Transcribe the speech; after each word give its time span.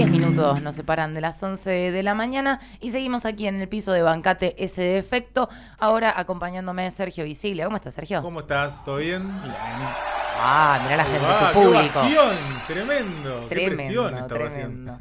10 0.00 0.10
minutos 0.10 0.62
nos 0.62 0.76
separan 0.76 1.12
de 1.12 1.20
las 1.20 1.42
11 1.42 1.92
de 1.92 2.02
la 2.02 2.14
mañana 2.14 2.58
y 2.80 2.90
seguimos 2.90 3.26
aquí 3.26 3.46
en 3.46 3.60
el 3.60 3.68
piso 3.68 3.92
de 3.92 4.00
Bancate 4.00 4.54
ese 4.56 4.80
de 4.80 4.98
efecto. 4.98 5.50
Ahora 5.78 6.14
acompañándome 6.16 6.90
Sergio 6.90 7.24
Visiglia. 7.24 7.66
¿Cómo 7.66 7.76
estás, 7.76 7.92
Sergio? 7.92 8.22
¿Cómo 8.22 8.40
estás? 8.40 8.82
¿Todo 8.82 8.96
bien? 8.96 9.26
Bien. 9.26 10.19
Ah, 10.42 10.80
mirá 10.84 10.96
la 10.96 11.04
gente, 11.04 11.20
Ah, 11.28 11.50
tu 11.52 11.58
qué 11.60 11.64
público. 11.66 11.98
ovación, 12.00 12.36
Tremendo. 12.66 13.46
qué 13.48 13.54
Tremendo, 13.54 14.02
ovación. 14.06 14.26
tremendo. 14.28 14.96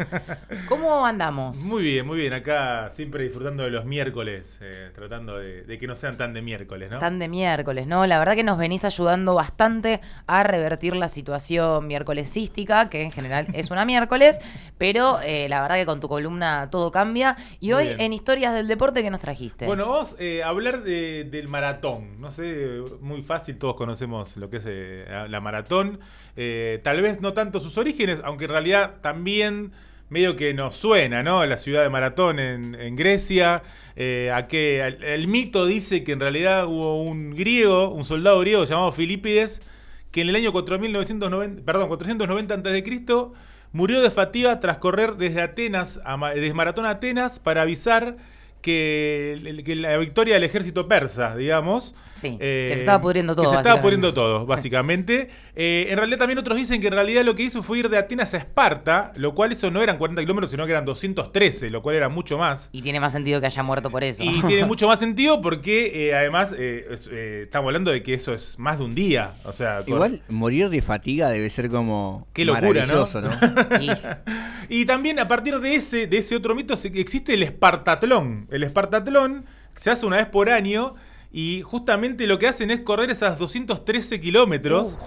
¿Cómo 0.67 1.05
andamos? 1.05 1.57
Muy 1.63 1.83
bien, 1.83 2.05
muy 2.05 2.17
bien. 2.17 2.33
Acá 2.33 2.89
siempre 2.89 3.23
disfrutando 3.23 3.63
de 3.63 3.69
los 3.71 3.85
miércoles, 3.85 4.59
eh, 4.61 4.89
tratando 4.93 5.37
de, 5.37 5.63
de 5.63 5.77
que 5.77 5.87
no 5.87 5.95
sean 5.95 6.17
tan 6.17 6.33
de 6.33 6.41
miércoles, 6.41 6.89
¿no? 6.91 6.99
Tan 6.99 7.19
de 7.19 7.27
miércoles, 7.29 7.87
¿no? 7.87 8.05
La 8.05 8.19
verdad 8.19 8.35
que 8.35 8.43
nos 8.43 8.57
venís 8.57 8.83
ayudando 8.83 9.33
bastante 9.33 10.01
a 10.27 10.43
revertir 10.43 10.95
la 10.95 11.07
situación 11.09 11.87
miércolesística, 11.87 12.89
que 12.89 13.03
en 13.03 13.11
general 13.11 13.47
es 13.53 13.71
una 13.71 13.85
miércoles, 13.85 14.39
pero 14.77 15.19
eh, 15.21 15.47
la 15.49 15.61
verdad 15.61 15.75
que 15.77 15.85
con 15.85 15.99
tu 15.99 16.09
columna 16.09 16.69
todo 16.69 16.91
cambia. 16.91 17.37
Y 17.59 17.71
hoy 17.73 17.95
en 17.97 18.11
Historias 18.13 18.53
del 18.53 18.67
Deporte, 18.67 19.01
¿qué 19.03 19.09
nos 19.09 19.19
trajiste? 19.21 19.65
Bueno, 19.65 19.87
vamos 19.89 20.15
eh, 20.19 20.43
hablar 20.43 20.81
de- 20.83 21.23
del 21.29 21.47
maratón. 21.47 22.19
No 22.19 22.31
sé, 22.31 22.81
muy 23.01 23.21
fácil, 23.21 23.57
todos 23.57 23.75
conocemos 23.75 24.35
lo 24.37 24.49
que 24.49 24.57
es 24.57 24.65
la 25.29 25.41
maratón. 25.41 25.99
Eh, 26.35 26.79
tal 26.83 27.01
vez 27.01 27.21
no 27.21 27.33
tanto 27.33 27.59
sus 27.59 27.77
orígenes, 27.77 28.21
aunque 28.23 28.45
en 28.45 28.51
realidad 28.51 28.95
también 29.01 29.71
medio 30.09 30.35
que 30.35 30.53
nos 30.53 30.75
suena, 30.75 31.23
¿no? 31.23 31.45
La 31.45 31.57
ciudad 31.57 31.83
de 31.83 31.89
Maratón 31.89 32.39
en, 32.39 32.95
Grecia. 32.95 33.63
eh, 33.95 34.31
a 34.33 34.47
que 34.47 34.81
el, 34.81 35.27
mito 35.27 35.65
dice 35.65 36.03
que 36.03 36.13
en 36.13 36.19
realidad 36.19 36.65
hubo 36.65 37.03
un 37.03 37.35
griego, 37.35 37.89
un 37.89 38.05
soldado 38.05 38.39
griego 38.39 38.63
llamado 38.65 38.91
Filipides, 38.91 39.61
que 40.11 40.21
en 40.21 40.29
el 40.29 40.35
año 40.35 40.51
4990, 40.51 41.63
perdón, 41.63 41.87
490 41.89 42.53
a.C. 42.55 43.05
murió 43.71 44.01
de 44.01 44.09
fatiga 44.09 44.59
tras 44.59 44.77
correr 44.77 45.15
desde 45.17 45.41
Atenas, 45.41 45.99
desde 46.33 46.53
Maratón 46.53 46.85
a 46.85 46.91
Atenas, 46.91 47.39
para 47.39 47.61
avisar 47.61 48.17
que, 48.61 49.63
la 49.77 49.97
victoria 49.97 50.35
del 50.35 50.43
ejército 50.43 50.87
persa, 50.87 51.35
digamos. 51.35 51.95
Sí, 52.15 52.37
eh, 52.41 52.67
que 52.69 52.73
se 52.75 52.79
estaba 52.81 52.99
pudriendo 53.01 53.33
todo, 53.33 53.45
Que 53.45 53.51
se 53.51 53.57
estaba 53.57 53.81
pudriendo 53.81 54.13
todo, 54.13 54.45
básicamente. 54.45 55.29
Eh, 55.55 55.87
en 55.89 55.97
realidad 55.97 56.17
también 56.19 56.37
otros 56.39 56.57
dicen 56.57 56.81
que 56.81 56.87
en 56.87 56.93
realidad 56.93 57.23
lo 57.23 57.33
que 57.35 57.43
hizo 57.43 57.63
fue 57.63 57.79
ir 57.79 57.89
de 57.89 57.97
Atenas 57.97 58.33
a 58.33 58.37
Esparta, 58.37 59.13
lo 59.15 59.33
cual 59.33 59.53
eso 59.53 59.71
no 59.71 59.81
eran 59.81 59.97
40 59.97 60.21
kilómetros, 60.21 60.51
sino 60.51 60.65
que 60.65 60.71
eran 60.71 60.83
213, 60.85 61.69
lo 61.69 61.81
cual 61.81 61.95
era 61.95 62.09
mucho 62.09 62.37
más. 62.37 62.69
Y 62.73 62.81
tiene 62.81 62.99
más 62.99 63.13
sentido 63.13 63.39
que 63.39 63.47
haya 63.47 63.63
muerto 63.63 63.89
por 63.89 64.03
eso. 64.03 64.21
Y 64.23 64.41
tiene 64.43 64.65
mucho 64.67 64.87
más 64.87 64.99
sentido 64.99 65.41
porque 65.41 66.09
eh, 66.09 66.15
además 66.15 66.53
eh, 66.57 66.85
es- 66.91 67.09
eh, 67.11 67.43
estamos 67.45 67.67
hablando 67.67 67.91
de 67.91 68.03
que 68.03 68.13
eso 68.13 68.33
es 68.33 68.59
más 68.59 68.77
de 68.79 68.83
un 68.83 68.95
día. 68.95 69.33
O 69.45 69.53
sea, 69.53 69.79
con- 69.85 69.93
Igual 69.93 70.21
morir 70.27 70.69
de 70.69 70.81
fatiga 70.81 71.29
debe 71.29 71.49
ser 71.49 71.69
como 71.69 72.27
Qué 72.33 72.43
locura, 72.43 72.85
¿no? 72.85 73.05
Y- 73.81 74.81
Y 74.81 74.85
también 74.85 75.19
a 75.19 75.27
partir 75.27 75.57
de 75.59 75.75
ese, 75.75 76.05
de 76.07 76.17
ese 76.19 76.35
otro 76.35 76.53
mito 76.53 76.73
existe 76.93 77.33
el 77.33 77.43
Espartatlón. 77.43 78.47
El 78.51 78.63
Espartatlón 78.63 79.45
se 79.79 79.91
hace 79.91 80.05
una 80.05 80.17
vez 80.17 80.25
por 80.27 80.49
año 80.49 80.95
y 81.31 81.61
justamente 81.63 82.25
lo 82.27 82.39
que 82.39 82.47
hacen 82.47 82.71
es 82.71 82.81
correr 82.81 83.09
esas 83.11 83.37
213 83.39 84.19
kilómetros. 84.21 84.97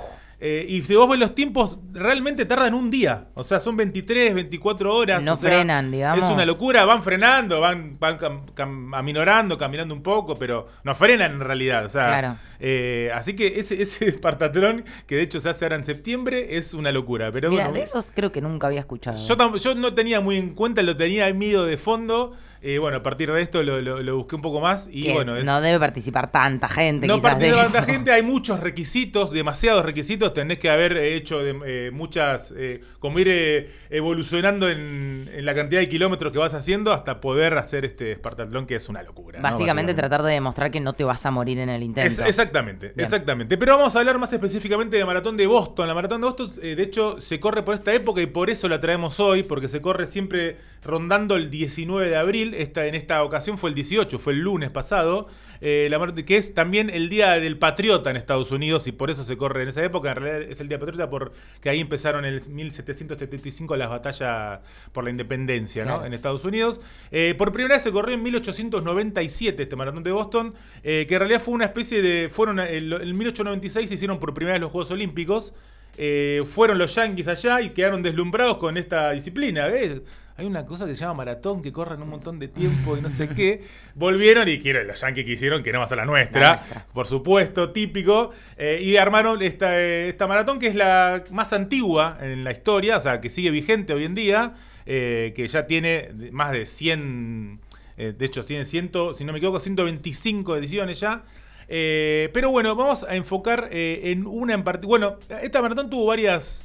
eh, 0.44 0.66
y 0.68 0.82
si 0.82 0.96
vos 0.96 1.08
ves 1.08 1.20
los 1.20 1.36
tiempos, 1.36 1.78
realmente 1.92 2.44
tardan 2.44 2.74
un 2.74 2.90
día. 2.90 3.28
O 3.34 3.44
sea, 3.44 3.60
son 3.60 3.76
23, 3.76 4.34
24 4.34 4.92
horas. 4.92 5.22
No 5.22 5.34
o 5.34 5.36
sea, 5.36 5.50
frenan, 5.50 5.92
digamos. 5.92 6.24
Es 6.24 6.30
una 6.32 6.44
locura, 6.44 6.84
van 6.84 7.02
frenando, 7.04 7.60
van, 7.60 7.96
van 8.00 8.18
cam- 8.18 8.44
cam- 8.52 8.90
aminorando, 8.96 9.56
caminando 9.56 9.94
un 9.94 10.02
poco, 10.02 10.36
pero 10.40 10.66
no 10.82 10.96
frenan 10.96 11.32
en 11.34 11.40
realidad. 11.40 11.84
O 11.84 11.88
sea, 11.88 12.06
Claro. 12.08 12.36
eh, 12.58 13.12
así 13.14 13.34
que 13.36 13.60
ese, 13.60 13.80
ese 13.82 14.08
Espartatlón, 14.08 14.84
que 15.06 15.14
de 15.14 15.22
hecho 15.22 15.40
se 15.40 15.48
hace 15.48 15.64
ahora 15.64 15.76
en 15.76 15.84
septiembre, 15.84 16.56
es 16.56 16.74
una 16.74 16.90
locura. 16.90 17.30
Pero 17.30 17.48
Mira, 17.50 17.64
bueno, 17.66 17.78
de 17.78 17.84
esos 17.84 18.10
creo 18.12 18.32
que 18.32 18.40
nunca 18.40 18.66
había 18.66 18.80
escuchado. 18.80 19.24
yo, 19.24 19.56
yo 19.58 19.74
no 19.76 19.94
tenía 19.94 20.20
muy 20.20 20.38
en 20.38 20.54
cuenta, 20.56 20.82
lo 20.82 20.96
tenía 20.96 21.32
medio 21.34 21.62
de 21.64 21.76
fondo. 21.76 22.32
Eh, 22.64 22.78
bueno, 22.78 22.98
a 22.98 23.02
partir 23.02 23.30
de 23.32 23.42
esto 23.42 23.62
lo, 23.64 23.80
lo- 23.80 24.02
lo 24.02 24.16
busqué 24.16 24.36
un 24.36 24.42
poco 24.42 24.60
más 24.60 24.88
y 24.92 25.02
Que 25.02 25.12
bueno, 25.12 25.36
es, 25.36 25.44
no 25.44 25.60
debe 25.60 25.80
participar 25.80 26.30
tanta 26.30 26.68
gente, 26.68 27.08
no 27.08 27.20
participa 27.20 27.62
tanta 27.64 27.82
gente, 27.82 28.12
hay 28.12 28.22
muchos 28.22 28.60
requisitos, 28.60 29.32
demasiados 29.32 29.84
requisitos, 29.84 30.32
tenés 30.32 30.60
que 30.60 30.70
haber 30.70 30.96
hecho 30.96 31.40
de- 31.42 31.58
eh, 31.66 31.90
muchas, 31.92 32.54
eh, 32.56 32.80
como 33.00 33.18
ir 33.18 33.26
eh, 33.30 33.70
evolucionando 33.90 34.68
en, 34.70 35.28
en 35.34 35.44
la 35.44 35.54
cantidad 35.54 35.80
de 35.80 35.88
kilómetros 35.88 36.32
que 36.32 36.38
vas 36.38 36.54
haciendo 36.54 36.92
hasta 36.92 37.20
poder 37.20 37.58
hacer 37.58 37.84
este 37.84 38.12
Espartatlón 38.12 38.66
que 38.66 38.76
es 38.76 38.88
una 38.88 39.02
locura. 39.02 39.38
¿no? 39.38 39.42
Básicamente 39.42 39.94
tratar 39.94 40.22
de 40.22 40.32
demostrar 40.32 40.70
que 40.70 40.78
no 40.80 40.92
te 40.92 41.02
vas 41.04 41.26
a 41.26 41.30
morir 41.30 41.58
en 41.58 41.68
el 41.68 41.82
Es- 41.82 41.88
intento. 41.88 42.24
exactamente, 42.24 42.88
Bien. 42.94 43.00
exactamente. 43.00 43.56
Pero 43.58 43.76
vamos 43.76 43.96
a 43.96 43.98
hablar 43.98 44.18
más 44.18 44.32
específicamente 44.32 44.96
de 44.96 45.04
Maratón 45.04 45.36
de 45.36 45.46
Boston. 45.46 45.88
La 45.88 45.94
Maratón 45.94 46.20
de 46.20 46.26
Boston, 46.28 46.52
eh, 46.62 46.76
de 46.76 46.82
hecho, 46.84 47.20
se 47.20 47.40
corre 47.40 47.62
por 47.64 47.74
esta 47.74 47.92
época 47.92 48.20
y 48.22 48.26
por 48.26 48.50
eso 48.50 48.68
la 48.68 48.80
traemos 48.80 49.18
hoy, 49.20 49.42
porque 49.42 49.66
se 49.68 49.80
corre 49.82 50.06
siempre 50.06 50.58
rondando 50.84 51.36
el 51.36 51.50
19 51.50 52.08
de 52.08 52.16
abril. 52.16 52.54
Esta, 52.54 52.86
en 52.86 52.94
esta 52.94 53.22
ocasión 53.22 53.58
fue 53.58 53.70
el 53.70 53.74
18, 53.74 54.18
fue 54.18 54.32
el 54.32 54.40
lunes 54.40 54.72
pasado, 54.72 55.28
eh, 55.60 55.88
la 55.90 56.02
que 56.24 56.36
es 56.36 56.54
también 56.54 56.90
el 56.90 57.08
Día 57.08 57.32
del 57.34 57.56
Patriota 57.56 58.10
en 58.10 58.16
Estados 58.16 58.50
Unidos 58.50 58.86
y 58.88 58.92
por 58.92 59.10
eso 59.10 59.24
se 59.24 59.36
corre 59.36 59.62
en 59.62 59.68
esa 59.68 59.84
época. 59.84 60.10
En 60.10 60.16
realidad 60.16 60.50
es 60.50 60.60
el 60.60 60.68
Día 60.68 60.78
Patriota 60.78 61.08
porque 61.08 61.70
ahí 61.70 61.80
empezaron 61.80 62.24
en 62.24 62.34
el 62.34 62.48
1775 62.48 63.76
las 63.76 63.88
batallas 63.88 64.60
por 64.92 65.04
la 65.04 65.10
independencia 65.10 65.84
¿no? 65.84 66.04
En 66.04 66.14
Estados 66.14 66.44
Unidos. 66.44 66.80
Eh, 67.10 67.34
por 67.38 67.52
primera 67.52 67.76
vez 67.76 67.82
se 67.82 67.92
corrió 67.92 68.14
en 68.14 68.22
1897 68.22 69.62
este 69.62 69.76
maratón 69.76 70.02
de 70.02 70.10
Boston, 70.10 70.54
eh, 70.82 71.06
que 71.08 71.14
en 71.14 71.20
realidad 71.20 71.40
fue 71.40 71.54
una 71.54 71.66
especie 71.66 72.02
de. 72.02 72.28
Fueron 72.30 72.58
en 72.58 72.88
1896 72.88 73.88
se 73.88 73.94
hicieron 73.94 74.18
por 74.18 74.34
primera 74.34 74.54
vez 74.54 74.60
los 74.60 74.70
Juegos 74.70 74.90
Olímpicos. 74.90 75.54
eh, 75.98 76.42
fueron 76.46 76.78
los 76.78 76.94
yankees 76.94 77.28
allá 77.28 77.60
y 77.60 77.70
quedaron 77.70 78.02
deslumbrados 78.02 78.56
con 78.56 78.76
esta 78.76 79.10
disciplina. 79.12 79.66
¿ves? 79.66 80.00
Hay 80.36 80.46
una 80.46 80.64
cosa 80.64 80.86
que 80.86 80.94
se 80.94 81.00
llama 81.00 81.14
maratón 81.14 81.60
que 81.62 81.72
corren 81.72 82.00
un 82.02 82.08
montón 82.08 82.38
de 82.38 82.48
tiempo 82.48 82.96
y 82.96 83.00
no 83.02 83.10
sé 83.10 83.28
qué. 83.28 83.64
Volvieron 83.94 84.48
y 84.48 84.58
quiero 84.58 84.82
los 84.82 85.00
yankees 85.00 85.24
quisieron 85.26 85.62
que 85.62 85.72
no 85.72 85.80
más 85.80 85.92
a 85.92 85.96
la 85.96 86.04
nuestra, 86.06 86.40
La 86.40 86.56
nuestra. 86.56 86.86
por 86.92 87.06
supuesto, 87.06 87.70
típico. 87.70 88.30
eh, 88.56 88.80
y 88.82 88.96
armaron 88.96 89.42
esta, 89.42 89.78
eh, 89.78 90.08
esta 90.08 90.26
maratón 90.26 90.58
que 90.58 90.68
es 90.68 90.74
la 90.74 91.24
más 91.30 91.52
antigua 91.52 92.18
en 92.20 92.44
la 92.44 92.52
historia, 92.52 92.96
o 92.96 93.00
sea, 93.00 93.20
que 93.20 93.28
sigue 93.30 93.50
vigente 93.50 93.92
hoy 93.92 94.04
en 94.04 94.14
día, 94.14 94.54
eh, 94.86 95.32
que 95.36 95.46
ya 95.48 95.66
tiene 95.66 96.10
más 96.32 96.52
de 96.52 96.64
100, 96.66 97.60
eh, 97.98 98.14
de 98.16 98.24
hecho, 98.24 98.42
tiene 98.44 98.64
100, 98.64 98.90
si 99.14 99.24
no 99.24 99.32
me 99.32 99.38
equivoco, 99.38 99.60
125 99.60 100.56
ediciones 100.56 100.98
ya. 101.00 101.24
Pero 101.68 102.50
bueno, 102.50 102.74
vamos 102.76 103.04
a 103.04 103.14
enfocar 103.16 103.68
en 103.72 104.26
una 104.26 104.52
en 104.54 104.62
particular. 104.62 105.18
Bueno, 105.18 105.38
esta 105.42 105.62
maratón 105.62 105.88
tuvo 105.88 106.04
varias, 106.06 106.64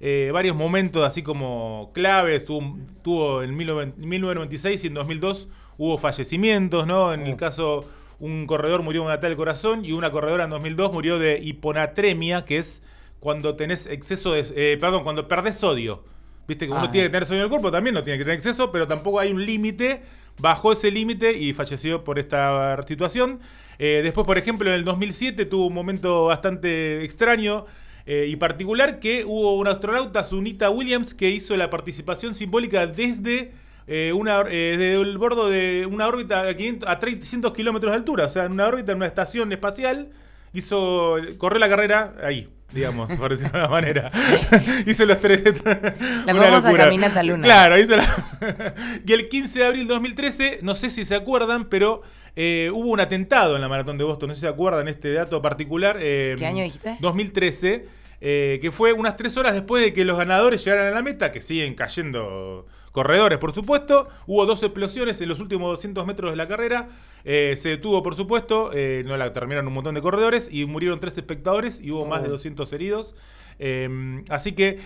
eh, 0.00 0.30
varios 0.32 0.56
momentos 0.56 1.04
así 1.04 1.22
como 1.22 1.90
claves. 1.94 2.44
Tuvo, 2.44 2.78
tuvo 3.02 3.42
en 3.42 3.56
19- 3.58 3.94
1996 3.96 4.84
y 4.84 4.86
en 4.88 4.94
2002 4.94 5.48
hubo 5.78 5.98
fallecimientos, 5.98 6.86
¿no? 6.86 7.12
En 7.12 7.22
el 7.26 7.36
caso, 7.36 7.84
un 8.18 8.46
corredor 8.46 8.82
murió 8.82 9.02
de 9.02 9.06
un 9.08 9.12
ataque 9.12 9.26
al 9.28 9.36
corazón 9.36 9.84
y 9.84 9.92
una 9.92 10.10
corredora 10.10 10.44
en 10.44 10.50
2002 10.50 10.92
murió 10.92 11.18
de 11.18 11.38
hiponatremia, 11.42 12.44
que 12.44 12.58
es 12.58 12.82
cuando 13.20 13.56
tenés 13.56 13.86
exceso 13.86 14.32
de. 14.32 14.46
eh, 14.54 14.78
perdón, 14.80 15.04
cuando 15.04 15.28
perdés 15.28 15.56
sodio. 15.58 16.04
Viste 16.48 16.66
que 16.66 16.72
uno 16.72 16.84
Ah, 16.84 16.90
tiene 16.92 17.08
que 17.08 17.12
tener 17.12 17.26
sodio 17.26 17.40
en 17.40 17.44
el 17.44 17.50
cuerpo, 17.50 17.72
también 17.72 17.92
no 17.94 18.04
tiene 18.04 18.18
que 18.18 18.24
tener 18.24 18.36
exceso, 18.36 18.70
pero 18.70 18.86
tampoco 18.86 19.18
hay 19.18 19.32
un 19.32 19.44
límite. 19.44 20.02
Bajó 20.38 20.72
ese 20.72 20.90
límite 20.90 21.32
y 21.32 21.54
falleció 21.54 22.04
por 22.04 22.18
esta 22.18 22.78
situación. 22.86 23.40
Eh, 23.78 24.00
después, 24.04 24.26
por 24.26 24.38
ejemplo, 24.38 24.68
en 24.68 24.74
el 24.76 24.84
2007 24.84 25.46
tuvo 25.46 25.66
un 25.66 25.74
momento 25.74 26.26
bastante 26.26 27.02
extraño 27.04 27.64
eh, 28.06 28.26
y 28.28 28.36
particular 28.36 29.00
que 29.00 29.24
hubo 29.24 29.56
una 29.56 29.72
astronauta, 29.72 30.22
Sunita 30.22 30.70
Williams, 30.70 31.12
que 31.12 31.28
hizo 31.30 31.56
la 31.56 31.70
participación 31.70 32.36
simbólica 32.36 32.86
desde, 32.86 33.52
eh, 33.88 34.12
una, 34.14 34.42
eh, 34.42 34.76
desde 34.78 35.00
el 35.00 35.18
bordo 35.18 35.50
de 35.50 35.88
una 35.90 36.06
órbita 36.06 36.48
a, 36.48 36.54
500 36.54 36.88
a 36.88 37.00
300 37.00 37.52
kilómetros 37.52 37.90
de 37.90 37.96
altura, 37.96 38.26
o 38.26 38.28
sea, 38.28 38.44
en 38.44 38.52
una 38.52 38.68
órbita, 38.68 38.92
en 38.92 38.98
una 38.98 39.06
estación 39.06 39.50
espacial, 39.50 40.10
hizo, 40.52 41.16
corrió 41.36 41.58
la 41.58 41.68
carrera 41.68 42.14
ahí. 42.22 42.48
Digamos, 42.72 43.10
por 43.12 43.30
decirlo 43.30 43.52
de 43.52 43.58
una 43.58 43.68
manera. 43.68 44.10
hizo 44.86 45.06
los 45.06 45.20
tres. 45.20 45.42
La 45.64 46.32
una 46.34 46.42
famosa 46.44 46.68
locura. 46.68 46.84
caminata 46.84 47.22
lunar. 47.22 47.42
Claro, 47.44 47.78
hizo 47.78 47.96
la- 47.96 48.74
y 49.06 49.12
el 49.12 49.28
15 49.28 49.58
de 49.60 49.64
abril 49.64 49.86
de 49.88 49.94
2013, 49.94 50.58
no 50.62 50.74
sé 50.74 50.90
si 50.90 51.04
se 51.04 51.14
acuerdan, 51.14 51.66
pero 51.66 52.02
eh, 52.34 52.70
hubo 52.74 52.88
un 52.90 53.00
atentado 53.00 53.54
en 53.56 53.62
la 53.62 53.68
maratón 53.68 53.96
de 53.98 54.04
Boston. 54.04 54.28
No 54.28 54.34
sé 54.34 54.40
si 54.40 54.46
se 54.46 54.52
acuerdan 54.52 54.88
este 54.88 55.12
dato 55.12 55.40
particular. 55.40 55.96
eh, 56.00 56.34
¿Qué 56.38 56.44
año 56.46 56.64
dijiste? 56.64 56.96
2013, 57.00 57.86
eh, 58.20 58.58
que 58.60 58.70
fue 58.72 58.92
unas 58.92 59.16
tres 59.16 59.36
horas 59.36 59.54
después 59.54 59.82
de 59.84 59.94
que 59.94 60.04
los 60.04 60.18
ganadores 60.18 60.62
llegaran 60.64 60.88
a 60.88 60.90
la 60.90 61.02
meta, 61.02 61.32
que 61.32 61.40
siguen 61.40 61.74
cayendo 61.74 62.66
corredores, 62.96 63.38
por 63.38 63.52
supuesto. 63.52 64.08
Hubo 64.26 64.46
dos 64.46 64.62
explosiones 64.62 65.20
en 65.20 65.28
los 65.28 65.38
últimos 65.38 65.68
200 65.68 66.06
metros 66.06 66.30
de 66.30 66.36
la 66.38 66.48
carrera. 66.48 66.88
Eh, 67.24 67.54
se 67.58 67.68
detuvo, 67.68 68.02
por 68.02 68.14
supuesto. 68.14 68.70
eh, 68.72 69.04
no 69.06 69.18
la 69.18 69.34
terminaron 69.34 69.68
un 69.68 69.74
montón 69.74 69.94
de 69.94 70.00
corredores 70.00 70.48
y 70.50 70.64
murieron 70.64 70.98
tres 70.98 71.18
espectadores 71.18 71.78
y 71.78 71.90
hubo 71.90 72.06
más 72.06 72.22
de 72.22 72.30
200 72.30 72.72
heridos. 72.72 73.14
Eh, 73.58 74.22
así 74.30 74.52
que 74.52 74.80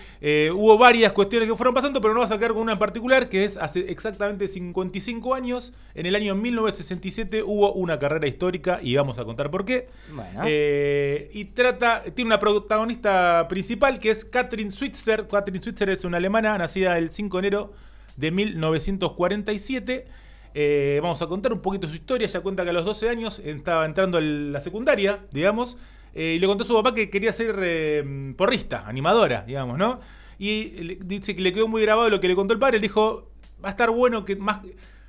hubo 0.53 0.77
varias 0.77 1.13
cuestiones 1.13 1.47
que 1.47 1.55
fueron 1.55 1.73
pasando, 1.73 2.01
pero 2.01 2.13
no 2.13 2.19
vas 2.19 2.31
a 2.31 2.37
quedar 2.37 2.51
con 2.51 2.63
una 2.63 2.73
en 2.73 2.79
particular, 2.79 3.29
que 3.29 3.45
es 3.45 3.55
hace 3.55 3.89
exactamente 3.89 4.45
55 4.49 5.33
años, 5.33 5.73
en 5.95 6.05
el 6.05 6.13
año 6.15 6.35
1967 6.35 7.43
hubo 7.43 7.71
una 7.73 7.97
carrera 7.97 8.27
histórica 8.27 8.79
y 8.83 8.93
vamos 8.97 9.19
a 9.19 9.23
contar 9.23 9.49
por 9.51 9.63
qué. 9.63 9.87
Bueno. 10.13 10.43
Y 10.49 11.45
trata, 11.45 12.03
tiene 12.13 12.27
una 12.27 12.39
protagonista 12.39 13.47
principal 13.47 13.99
que 13.99 14.09
es 14.09 14.25
Katrin 14.25 14.69
Switzer. 14.69 15.29
Katrin 15.29 15.63
Switzer 15.63 15.89
es 15.89 16.03
una 16.03 16.17
alemana 16.17 16.57
nacida 16.57 16.97
el 16.97 17.09
5 17.09 17.37
de 17.37 17.47
enero 17.47 17.90
de 18.17 18.31
1947. 18.31 20.05
Eh, 20.53 20.99
vamos 21.01 21.21
a 21.21 21.27
contar 21.27 21.53
un 21.53 21.59
poquito 21.61 21.87
su 21.87 21.95
historia. 21.95 22.27
Ella 22.27 22.41
cuenta 22.41 22.63
que 22.63 22.69
a 22.71 22.73
los 22.73 22.85
12 22.85 23.09
años 23.09 23.39
estaba 23.39 23.85
entrando 23.85 24.17
a 24.17 24.21
la 24.21 24.59
secundaria, 24.61 25.19
digamos, 25.31 25.77
eh, 26.13 26.33
y 26.35 26.39
le 26.39 26.47
contó 26.47 26.63
a 26.63 26.67
su 26.67 26.73
papá 26.73 26.93
que 26.93 27.09
quería 27.09 27.31
ser 27.31 27.55
eh, 27.63 28.33
porrista, 28.37 28.83
animadora, 28.87 29.43
digamos, 29.47 29.77
¿no? 29.77 29.99
Y 30.37 30.65
le- 30.83 30.95
dice 31.03 31.35
que 31.35 31.41
le 31.41 31.53
quedó 31.53 31.67
muy 31.67 31.81
grabado 31.83 32.09
lo 32.09 32.19
que 32.19 32.27
le 32.27 32.35
contó 32.35 32.53
el 32.53 32.59
padre. 32.59 32.77
Le 32.79 32.81
dijo, 32.83 33.29
va 33.63 33.69
a 33.69 33.71
estar 33.71 33.89
bueno 33.91 34.25
que 34.25 34.35
más... 34.35 34.59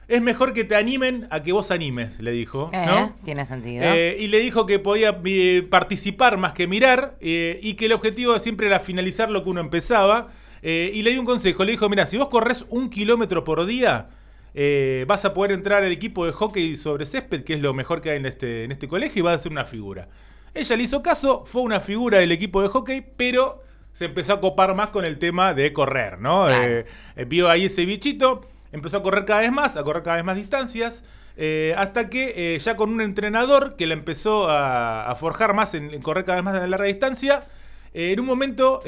Es 0.08 0.20
mejor 0.20 0.52
que 0.52 0.64
te 0.64 0.74
animen 0.76 1.26
a 1.30 1.42
que 1.42 1.52
vos 1.52 1.70
animes, 1.70 2.20
le 2.20 2.32
dijo, 2.32 2.70
¿no? 2.86 3.16
Tiene 3.24 3.46
sentido. 3.46 3.82
Y 4.18 4.28
le 4.28 4.40
dijo 4.40 4.66
que 4.66 4.78
podía 4.78 5.22
participar 5.70 6.36
más 6.36 6.52
que 6.52 6.66
mirar 6.66 7.16
y 7.20 7.74
que 7.74 7.86
el 7.86 7.92
objetivo 7.92 8.38
siempre 8.38 8.66
era 8.66 8.78
finalizar 8.80 9.30
lo 9.30 9.42
que 9.42 9.50
uno 9.50 9.60
empezaba. 9.60 10.30
Eh, 10.62 10.90
y 10.94 11.02
le 11.02 11.10
dio 11.10 11.20
un 11.20 11.26
consejo, 11.26 11.64
le 11.64 11.72
dijo, 11.72 11.88
mira, 11.88 12.06
si 12.06 12.16
vos 12.16 12.28
corres 12.28 12.64
un 12.68 12.88
kilómetro 12.88 13.42
por 13.42 13.66
día, 13.66 14.10
eh, 14.54 15.04
vas 15.08 15.24
a 15.24 15.34
poder 15.34 15.52
entrar 15.52 15.82
al 15.82 15.90
equipo 15.90 16.24
de 16.24 16.32
hockey 16.32 16.76
sobre 16.76 17.04
césped, 17.04 17.42
que 17.42 17.54
es 17.54 17.60
lo 17.60 17.74
mejor 17.74 18.00
que 18.00 18.10
hay 18.10 18.18
en 18.18 18.26
este, 18.26 18.64
en 18.64 18.72
este 18.72 18.86
colegio, 18.86 19.20
y 19.20 19.22
vas 19.22 19.34
a 19.34 19.38
ser 19.42 19.52
una 19.52 19.64
figura. 19.64 20.08
Ella 20.54 20.76
le 20.76 20.82
hizo 20.84 21.02
caso, 21.02 21.44
fue 21.46 21.62
una 21.62 21.80
figura 21.80 22.18
del 22.18 22.30
equipo 22.30 22.62
de 22.62 22.68
hockey, 22.68 23.04
pero 23.16 23.62
se 23.90 24.04
empezó 24.04 24.34
a 24.34 24.40
copar 24.40 24.74
más 24.74 24.88
con 24.88 25.04
el 25.04 25.18
tema 25.18 25.52
de 25.52 25.72
correr, 25.72 26.20
¿no? 26.20 26.46
Claro. 26.46 26.84
Eh, 27.16 27.24
vio 27.26 27.50
ahí 27.50 27.64
ese 27.64 27.84
bichito, 27.84 28.46
empezó 28.70 28.98
a 28.98 29.02
correr 29.02 29.24
cada 29.24 29.40
vez 29.40 29.52
más, 29.52 29.76
a 29.76 29.82
correr 29.82 30.02
cada 30.02 30.16
vez 30.16 30.24
más 30.24 30.36
distancias, 30.36 31.04
eh, 31.36 31.74
hasta 31.76 32.10
que 32.10 32.54
eh, 32.54 32.58
ya 32.58 32.76
con 32.76 32.90
un 32.90 33.00
entrenador 33.00 33.76
que 33.76 33.86
la 33.86 33.94
empezó 33.94 34.50
a, 34.50 35.10
a 35.10 35.14
forjar 35.14 35.54
más 35.54 35.74
en, 35.74 35.92
en 35.92 36.02
correr 36.02 36.24
cada 36.24 36.36
vez 36.36 36.44
más 36.44 36.54
a 36.54 36.66
larga 36.66 36.86
distancia, 36.86 37.46
eh, 37.94 38.12
en 38.12 38.20
un 38.20 38.26
momento 38.26 38.82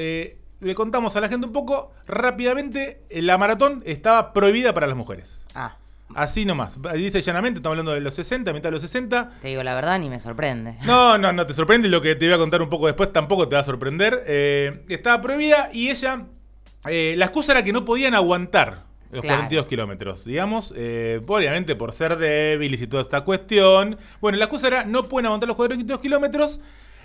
le 0.64 0.74
contamos 0.74 1.14
a 1.16 1.20
la 1.20 1.28
gente 1.28 1.46
un 1.46 1.52
poco, 1.52 1.92
rápidamente, 2.06 3.02
eh, 3.10 3.22
la 3.22 3.38
maratón 3.38 3.82
estaba 3.86 4.32
prohibida 4.32 4.72
para 4.74 4.86
las 4.86 4.96
mujeres. 4.96 5.46
Ah, 5.54 5.76
Así 6.14 6.44
nomás. 6.44 6.78
Dice 6.94 7.22
llanamente, 7.22 7.58
estamos 7.58 7.74
hablando 7.74 7.92
de 7.92 8.00
los 8.00 8.14
60, 8.14 8.52
mitad 8.52 8.68
de 8.68 8.72
los 8.72 8.82
60. 8.82 9.32
te 9.40 9.48
digo 9.48 9.62
la 9.62 9.74
verdad, 9.74 9.98
ni 9.98 10.08
me 10.08 10.18
sorprende. 10.18 10.76
No, 10.84 11.18
no, 11.18 11.32
no 11.32 11.46
te 11.46 11.54
sorprende. 11.54 11.88
Lo 11.88 12.00
que 12.02 12.14
te 12.14 12.26
voy 12.26 12.34
a 12.34 12.38
contar 12.38 12.60
un 12.62 12.68
poco 12.68 12.86
después 12.86 13.12
tampoco 13.12 13.48
te 13.48 13.56
va 13.56 13.62
a 13.62 13.64
sorprender. 13.64 14.22
Eh, 14.26 14.84
estaba 14.88 15.20
prohibida 15.20 15.70
y 15.72 15.90
ella. 15.90 16.26
eh, 16.86 17.14
la 17.16 17.24
excusa 17.24 17.52
era 17.52 17.64
que 17.64 17.72
no 17.72 17.84
podían 17.84 18.14
aguantar 18.14 18.84
los 19.10 19.22
Claro. 19.22 19.38
42 19.38 19.66
kilómetros, 19.66 20.24
digamos. 20.24 20.72
eh, 20.76 21.20
obviamente 21.26 21.74
por 21.74 21.92
ser 21.92 22.16
débiles 22.16 22.82
y 22.82 22.86
toda 22.86 23.02
esta 23.02 23.22
cuestión. 23.22 23.96
Bueno, 24.20 24.38
la 24.38 24.44
excusa 24.44 24.66
era 24.68 24.84
no 24.84 25.08
pueden 25.08 25.26
aguantar 25.26 25.48
los 25.48 25.56
42 25.56 25.98
kilómetros. 26.00 26.60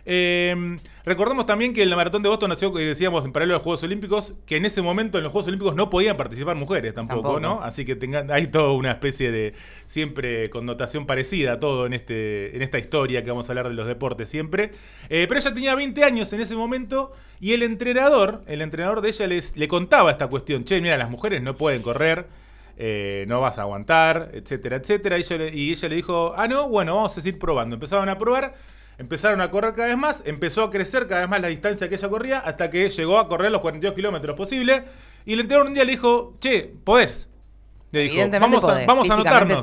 Eh, 0.05 0.77
recordemos 1.05 1.45
también 1.45 1.73
que 1.73 1.83
el 1.83 1.95
maratón 1.95 2.23
de 2.23 2.29
Boston 2.29 2.49
nació, 2.49 2.77
eh, 2.79 2.85
decíamos, 2.85 3.25
en 3.25 3.31
paralelo 3.31 3.55
a 3.55 3.57
los 3.57 3.63
Juegos 3.63 3.83
Olímpicos, 3.83 4.33
que 4.45 4.57
en 4.57 4.65
ese 4.65 4.81
momento 4.81 5.17
en 5.17 5.23
los 5.23 5.31
Juegos 5.31 5.47
Olímpicos 5.47 5.75
no 5.75 5.89
podían 5.89 6.17
participar 6.17 6.55
mujeres 6.55 6.93
tampoco, 6.93 7.33
Tampoco. 7.33 7.39
¿no? 7.39 7.61
Así 7.61 7.85
que 7.85 7.95
tengan, 7.95 8.31
hay 8.31 8.47
toda 8.47 8.73
una 8.73 8.91
especie 8.91 9.31
de 9.31 9.53
siempre 9.85 10.49
connotación 10.49 11.05
parecida 11.05 11.53
a 11.53 11.59
todo 11.59 11.85
en, 11.85 11.93
este, 11.93 12.55
en 12.55 12.61
esta 12.61 12.79
historia 12.79 13.23
que 13.23 13.29
vamos 13.31 13.49
a 13.49 13.51
hablar 13.51 13.67
de 13.69 13.73
los 13.73 13.87
deportes 13.87 14.29
siempre. 14.29 14.71
Eh, 15.09 15.25
pero 15.27 15.39
ella 15.39 15.53
tenía 15.53 15.75
20 15.75 16.03
años 16.03 16.31
en 16.33 16.41
ese 16.41 16.55
momento 16.55 17.11
y 17.39 17.53
el 17.53 17.63
entrenador, 17.63 18.43
el 18.47 18.61
entrenador 18.61 19.01
de 19.01 19.09
ella 19.09 19.27
les, 19.27 19.55
le 19.57 19.67
contaba 19.67 20.11
esta 20.11 20.27
cuestión, 20.27 20.63
che, 20.65 20.81
mira, 20.81 20.97
las 20.97 21.09
mujeres 21.09 21.41
no 21.41 21.53
pueden 21.55 21.81
correr. 21.81 22.27
eh, 22.81 23.25
no 23.27 23.41
vas 23.41 23.57
a 23.59 23.63
aguantar, 23.63 24.31
etcétera, 24.33 24.77
etcétera. 24.77 25.17
Y 25.17 25.21
ella, 25.21 25.37
le, 25.37 25.55
y 25.55 25.71
ella 25.71 25.89
le 25.89 25.95
dijo, 25.95 26.33
ah, 26.37 26.47
no, 26.47 26.69
bueno, 26.69 26.95
vamos 26.95 27.11
a 27.17 27.21
seguir 27.21 27.37
probando. 27.37 27.75
Empezaron 27.75 28.07
a 28.07 28.17
probar, 28.17 28.55
empezaron 28.99 29.41
a 29.41 29.49
correr 29.49 29.73
cada 29.73 29.87
vez 29.87 29.97
más, 29.97 30.21
empezó 30.25 30.63
a 30.63 30.69
crecer 30.69 31.07
cada 31.07 31.21
vez 31.21 31.29
más 31.29 31.41
la 31.41 31.47
distancia 31.47 31.89
que 31.89 31.95
ella 31.95 32.09
corría, 32.09 32.39
hasta 32.39 32.69
que 32.69 32.89
llegó 32.89 33.17
a 33.17 33.27
correr 33.27 33.51
los 33.51 33.61
42 33.61 33.95
kilómetros 33.95 34.35
posibles. 34.35 34.83
Y 35.25 35.33
el 35.33 35.39
entrenador 35.41 35.67
un 35.67 35.73
día 35.73 35.83
le 35.85 35.91
dijo, 35.93 36.33
che, 36.39 36.71
podés. 36.83 37.27
Le 37.91 38.01
dijo, 38.01 38.15
vamos 38.39 38.63
a, 38.63 38.67
vamos 38.85 39.09
a 39.09 39.13
anotarnos. 39.15 39.57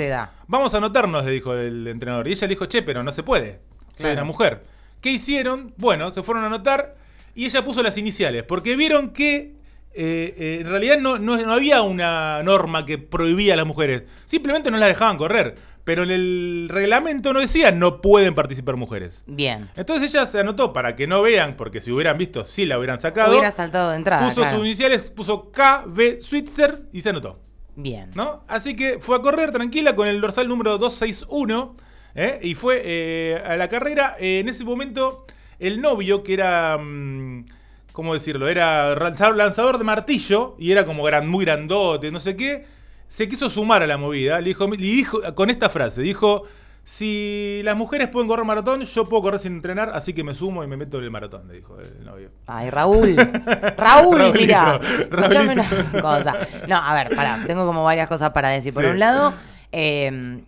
Vamos 0.48 0.74
a 0.74 0.76
anotarnos, 0.78 1.24
le 1.24 1.30
dijo 1.30 1.54
el 1.54 1.86
entrenador. 1.86 2.26
Y 2.26 2.32
ella 2.32 2.46
le 2.48 2.54
dijo, 2.54 2.66
che, 2.66 2.82
pero 2.82 3.02
no 3.04 3.12
se 3.12 3.22
puede. 3.22 3.60
Soy 3.92 3.96
Claro. 3.98 4.12
una 4.14 4.24
mujer. 4.24 4.64
¿Qué 5.00 5.10
hicieron? 5.10 5.72
Bueno, 5.76 6.10
se 6.10 6.22
fueron 6.22 6.42
a 6.42 6.48
anotar 6.48 6.96
y 7.34 7.44
ella 7.44 7.64
puso 7.64 7.82
las 7.82 7.96
iniciales, 7.98 8.42
porque 8.42 8.74
vieron 8.76 9.10
que 9.10 9.54
eh, 9.98 10.34
eh, 10.38 10.58
en 10.60 10.68
realidad 10.68 10.98
no, 10.98 11.18
no- 11.18 11.36
no 11.36 11.52
había 11.52 11.82
una 11.82 12.42
norma 12.42 12.84
que 12.84 12.98
prohibía 12.98 13.54
a 13.54 13.56
las 13.56 13.66
mujeres. 13.66 14.02
Simplemente 14.24 14.70
no 14.70 14.76
las 14.78 14.88
dejaban 14.88 15.16
correr. 15.18 15.56
Pero 15.86 16.02
en 16.02 16.10
el 16.10 16.66
reglamento 16.68 17.32
no 17.32 17.38
decía 17.38 17.70
no 17.70 18.00
pueden 18.00 18.34
participar 18.34 18.74
mujeres. 18.74 19.22
Bien. 19.28 19.70
Entonces 19.76 20.12
ella 20.12 20.26
se 20.26 20.40
anotó 20.40 20.72
para 20.72 20.96
que 20.96 21.06
no 21.06 21.22
vean, 21.22 21.56
porque 21.56 21.80
si 21.80 21.92
hubieran 21.92 22.18
visto, 22.18 22.44
sí 22.44 22.66
la 22.66 22.76
hubieran 22.76 22.98
sacado. 22.98 23.30
Hubiera 23.30 23.52
saltado 23.52 23.90
de 23.90 23.96
entrada. 23.96 24.28
puso 24.28 24.40
claro. 24.40 24.58
sus 24.58 24.66
iniciales, 24.66 25.10
puso 25.12 25.52
KB 25.52 26.20
Switzer 26.20 26.82
y 26.92 27.02
se 27.02 27.10
anotó. 27.10 27.38
Bien. 27.76 28.10
¿no? 28.16 28.42
Así 28.48 28.74
que 28.74 28.98
fue 28.98 29.16
a 29.16 29.20
correr 29.20 29.52
tranquila 29.52 29.94
con 29.94 30.08
el 30.08 30.20
dorsal 30.20 30.48
número 30.48 30.76
261 30.76 31.76
¿eh? 32.16 32.40
y 32.42 32.56
fue 32.56 32.82
eh, 32.84 33.40
a 33.46 33.54
la 33.54 33.68
carrera. 33.68 34.16
Eh, 34.18 34.40
en 34.40 34.48
ese 34.48 34.64
momento, 34.64 35.24
el 35.60 35.80
novio, 35.80 36.24
que 36.24 36.34
era. 36.34 36.78
mm, 36.78 37.44
¿Cómo 37.92 38.12
decirlo? 38.12 38.48
Era 38.48 38.96
lanzador, 38.96 39.36
lanzador 39.36 39.78
de 39.78 39.84
martillo 39.84 40.56
y 40.58 40.72
era 40.72 40.84
como 40.84 41.04
gran, 41.04 41.28
muy 41.28 41.44
grandote, 41.44 42.10
no 42.10 42.18
sé 42.18 42.34
qué. 42.34 42.74
Se 43.08 43.28
quiso 43.28 43.48
sumar 43.50 43.82
a 43.82 43.86
la 43.86 43.96
movida. 43.96 44.38
Le 44.40 44.48
dijo, 44.48 44.66
le 44.68 44.76
dijo 44.76 45.20
con 45.34 45.50
esta 45.50 45.68
frase: 45.68 46.02
dijo. 46.02 46.44
Si 46.88 47.62
las 47.64 47.76
mujeres 47.76 48.08
pueden 48.10 48.28
correr 48.28 48.44
maratón, 48.44 48.82
yo 48.82 49.08
puedo 49.08 49.20
correr 49.20 49.40
sin 49.40 49.54
entrenar, 49.54 49.90
así 49.92 50.12
que 50.12 50.22
me 50.22 50.34
sumo 50.34 50.62
y 50.62 50.68
me 50.68 50.76
meto 50.76 50.98
en 50.98 51.02
el 51.04 51.10
maratón, 51.10 51.48
le 51.48 51.54
dijo 51.54 51.76
el 51.80 52.04
novio. 52.04 52.30
Ay, 52.46 52.70
Raúl. 52.70 53.16
Raúl, 53.76 54.16
Raulito, 54.20 54.32
mira. 54.40 54.78
Raulito. 55.10 55.52
Una 55.52 56.00
cosa. 56.00 56.36
No, 56.68 56.76
a 56.76 56.94
ver, 56.94 57.16
pará. 57.16 57.42
Tengo 57.44 57.66
como 57.66 57.82
varias 57.82 58.06
cosas 58.06 58.30
para 58.30 58.50
decir. 58.50 58.72
Por 58.72 58.84
Sí. 58.84 58.90
un 58.90 59.00
lado, 59.00 59.34
eh, 59.72 60.44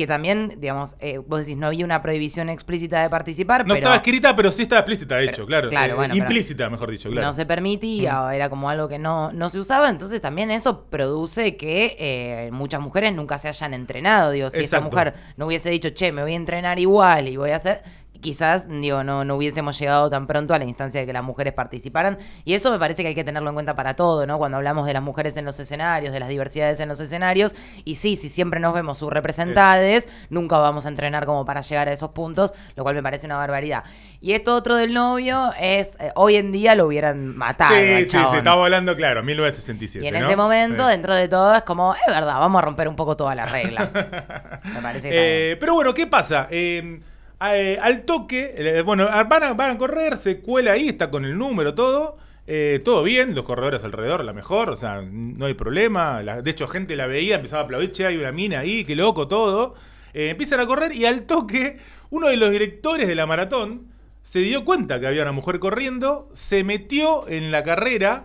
que 0.00 0.06
también, 0.06 0.54
digamos, 0.58 0.96
eh, 1.00 1.18
vos 1.18 1.40
decís, 1.40 1.56
no 1.56 1.66
había 1.68 1.84
una 1.84 2.02
prohibición 2.02 2.48
explícita 2.48 3.02
de 3.02 3.10
participar, 3.10 3.60
No 3.62 3.74
pero 3.74 3.78
estaba 3.78 3.96
escrita, 3.96 4.34
pero 4.34 4.50
sí 4.52 4.62
estaba 4.62 4.80
explícita, 4.80 5.16
de 5.16 5.20
Pero- 5.26 5.32
hecho, 5.32 5.46
claro. 5.46 5.68
claro, 5.68 5.92
Eh, 5.92 5.96
bueno, 5.96 6.14
implícita, 6.16 6.68
mejor 6.70 6.90
dicho, 6.90 7.08
claro. 7.10 7.26
Mm. 7.26 7.28
no 7.30 7.32
se 7.34 7.46
permitía, 7.46 8.22
o 8.24 8.30
era 8.30 8.48
como 8.50 8.68
algo 8.70 8.88
que 8.88 8.98
no, 8.98 9.32
no 9.32 9.48
se 9.50 9.58
usaba. 9.58 9.88
Entonces 9.90 10.20
también 10.20 10.50
eso 10.50 10.84
produce 10.84 11.56
que 11.56 11.96
eh, 11.98 12.50
muchas 12.52 12.80
mujeres 12.80 13.14
nunca 13.14 13.38
se 13.38 13.48
hayan 13.48 13.74
entrenado. 13.74 14.30
Digo, 14.32 14.48
si 14.50 14.56
esa 14.58 14.76
Exacto. 14.78 14.84
mujer 14.90 15.14
no 15.36 15.46
hubiese 15.46 15.70
dicho, 15.70 15.90
che, 15.90 16.12
me 16.12 16.22
voy 16.22 16.32
a 16.32 16.36
entrenar 16.36 16.78
igual 16.78 17.28
y 17.28 17.36
voy 17.36 17.50
a 17.50 17.56
hacer... 17.56 17.82
Quizás, 18.20 18.68
digo, 18.68 19.02
no, 19.04 19.24
no 19.24 19.36
hubiésemos 19.36 19.78
llegado 19.78 20.10
tan 20.10 20.26
pronto 20.26 20.54
a 20.54 20.58
la 20.58 20.64
instancia 20.64 21.00
de 21.00 21.06
que 21.06 21.12
las 21.12 21.24
mujeres 21.24 21.52
participaran. 21.52 22.18
Y 22.44 22.54
eso 22.54 22.70
me 22.70 22.78
parece 22.78 23.02
que 23.02 23.08
hay 23.08 23.14
que 23.14 23.24
tenerlo 23.24 23.48
en 23.50 23.54
cuenta 23.54 23.74
para 23.74 23.94
todo, 23.94 24.26
¿no? 24.26 24.38
Cuando 24.38 24.58
hablamos 24.58 24.86
de 24.86 24.92
las 24.92 25.02
mujeres 25.02 25.36
en 25.36 25.44
los 25.44 25.58
escenarios, 25.58 26.12
de 26.12 26.20
las 26.20 26.28
diversidades 26.28 26.80
en 26.80 26.88
los 26.88 27.00
escenarios. 27.00 27.54
Y 27.84 27.94
sí, 27.96 28.16
si 28.16 28.28
siempre 28.28 28.60
nos 28.60 28.74
vemos 28.74 28.98
subrepresentadas, 28.98 30.08
nunca 30.28 30.58
vamos 30.58 30.86
a 30.86 30.88
entrenar 30.88 31.26
como 31.26 31.44
para 31.44 31.60
llegar 31.62 31.88
a 31.88 31.92
esos 31.92 32.10
puntos, 32.10 32.52
lo 32.76 32.82
cual 32.82 32.94
me 32.94 33.02
parece 33.02 33.26
una 33.26 33.36
barbaridad. 33.36 33.84
Y 34.20 34.32
esto 34.32 34.54
otro 34.54 34.76
del 34.76 34.92
novio 34.92 35.52
es, 35.58 35.98
eh, 36.00 36.12
hoy 36.14 36.36
en 36.36 36.52
día 36.52 36.74
lo 36.74 36.86
hubieran 36.86 37.36
matado. 37.36 37.74
al 37.74 38.06
Sí, 38.06 38.06
sí, 38.06 38.18
sí, 38.30 38.36
estaba 38.36 38.64
hablando, 38.64 38.94
claro, 38.96 39.22
1967. 39.22 40.04
Y 40.04 40.08
en 40.08 40.20
¿no? 40.20 40.26
ese 40.26 40.36
momento, 40.36 40.84
Sí. 40.84 40.90
dentro 40.90 41.14
de 41.14 41.28
todo, 41.28 41.54
es 41.54 41.62
como, 41.62 41.94
es 41.94 42.06
verdad, 42.06 42.38
vamos 42.38 42.58
a 42.60 42.64
romper 42.64 42.88
un 42.88 42.96
poco 42.96 43.16
todas 43.16 43.34
las 43.36 43.50
reglas. 43.50 43.94
Me 44.74 44.82
parece 44.82 45.08
que 45.08 45.52
Eh, 45.52 45.56
pero 45.56 45.74
bueno, 45.74 45.94
¿qué 45.94 46.06
pasa? 46.06 46.46
Eh, 46.50 47.00
eh, 47.42 47.78
al 47.80 48.02
toque, 48.04 48.54
eh, 48.56 48.82
bueno, 48.82 49.06
van 49.28 49.42
a, 49.42 49.52
van 49.54 49.70
a 49.72 49.78
correr, 49.78 50.16
se 50.18 50.40
cuela 50.40 50.72
ahí, 50.72 50.88
está 50.88 51.10
con 51.10 51.24
el 51.24 51.36
número, 51.38 51.74
todo. 51.74 52.18
eh, 52.46 52.80
todo 52.84 53.02
bien, 53.04 53.34
los 53.36 53.44
corredores 53.44 53.84
alrededor, 53.84 54.24
la 54.24 54.32
mejor, 54.32 54.70
o 54.70 54.76
sea, 54.76 55.02
no 55.02 55.46
hay 55.46 55.54
problema. 55.54 56.22
la- 56.22 56.42
de 56.42 56.50
hecho, 56.50 56.66
gente 56.68 56.96
la 56.96 57.06
veía, 57.06 57.36
empezaba 57.36 57.62
a 57.62 57.64
aplaudir, 57.64 57.92
che, 57.92 58.06
hay 58.06 58.16
una 58.16 58.32
mina 58.32 58.58
ahí, 58.60 58.84
qué 58.84 58.96
loco, 58.96 59.28
todo. 59.28 59.74
Empiezan 60.12 60.58
a 60.60 60.66
correr 60.66 60.92
y 60.96 61.06
al 61.06 61.22
toque, 61.22 61.78
uno 62.10 62.26
de 62.28 62.36
los 62.36 62.50
directores 62.50 63.06
de 63.06 63.14
la 63.14 63.26
maratón 63.26 63.86
se 64.22 64.40
dio 64.40 64.64
cuenta 64.64 64.98
que 64.98 65.06
había 65.06 65.22
una 65.22 65.30
mujer 65.32 65.60
corriendo, 65.60 66.28
se 66.34 66.64
metió 66.64 67.28
en 67.28 67.52
la 67.52 67.62
carrera. 67.62 68.24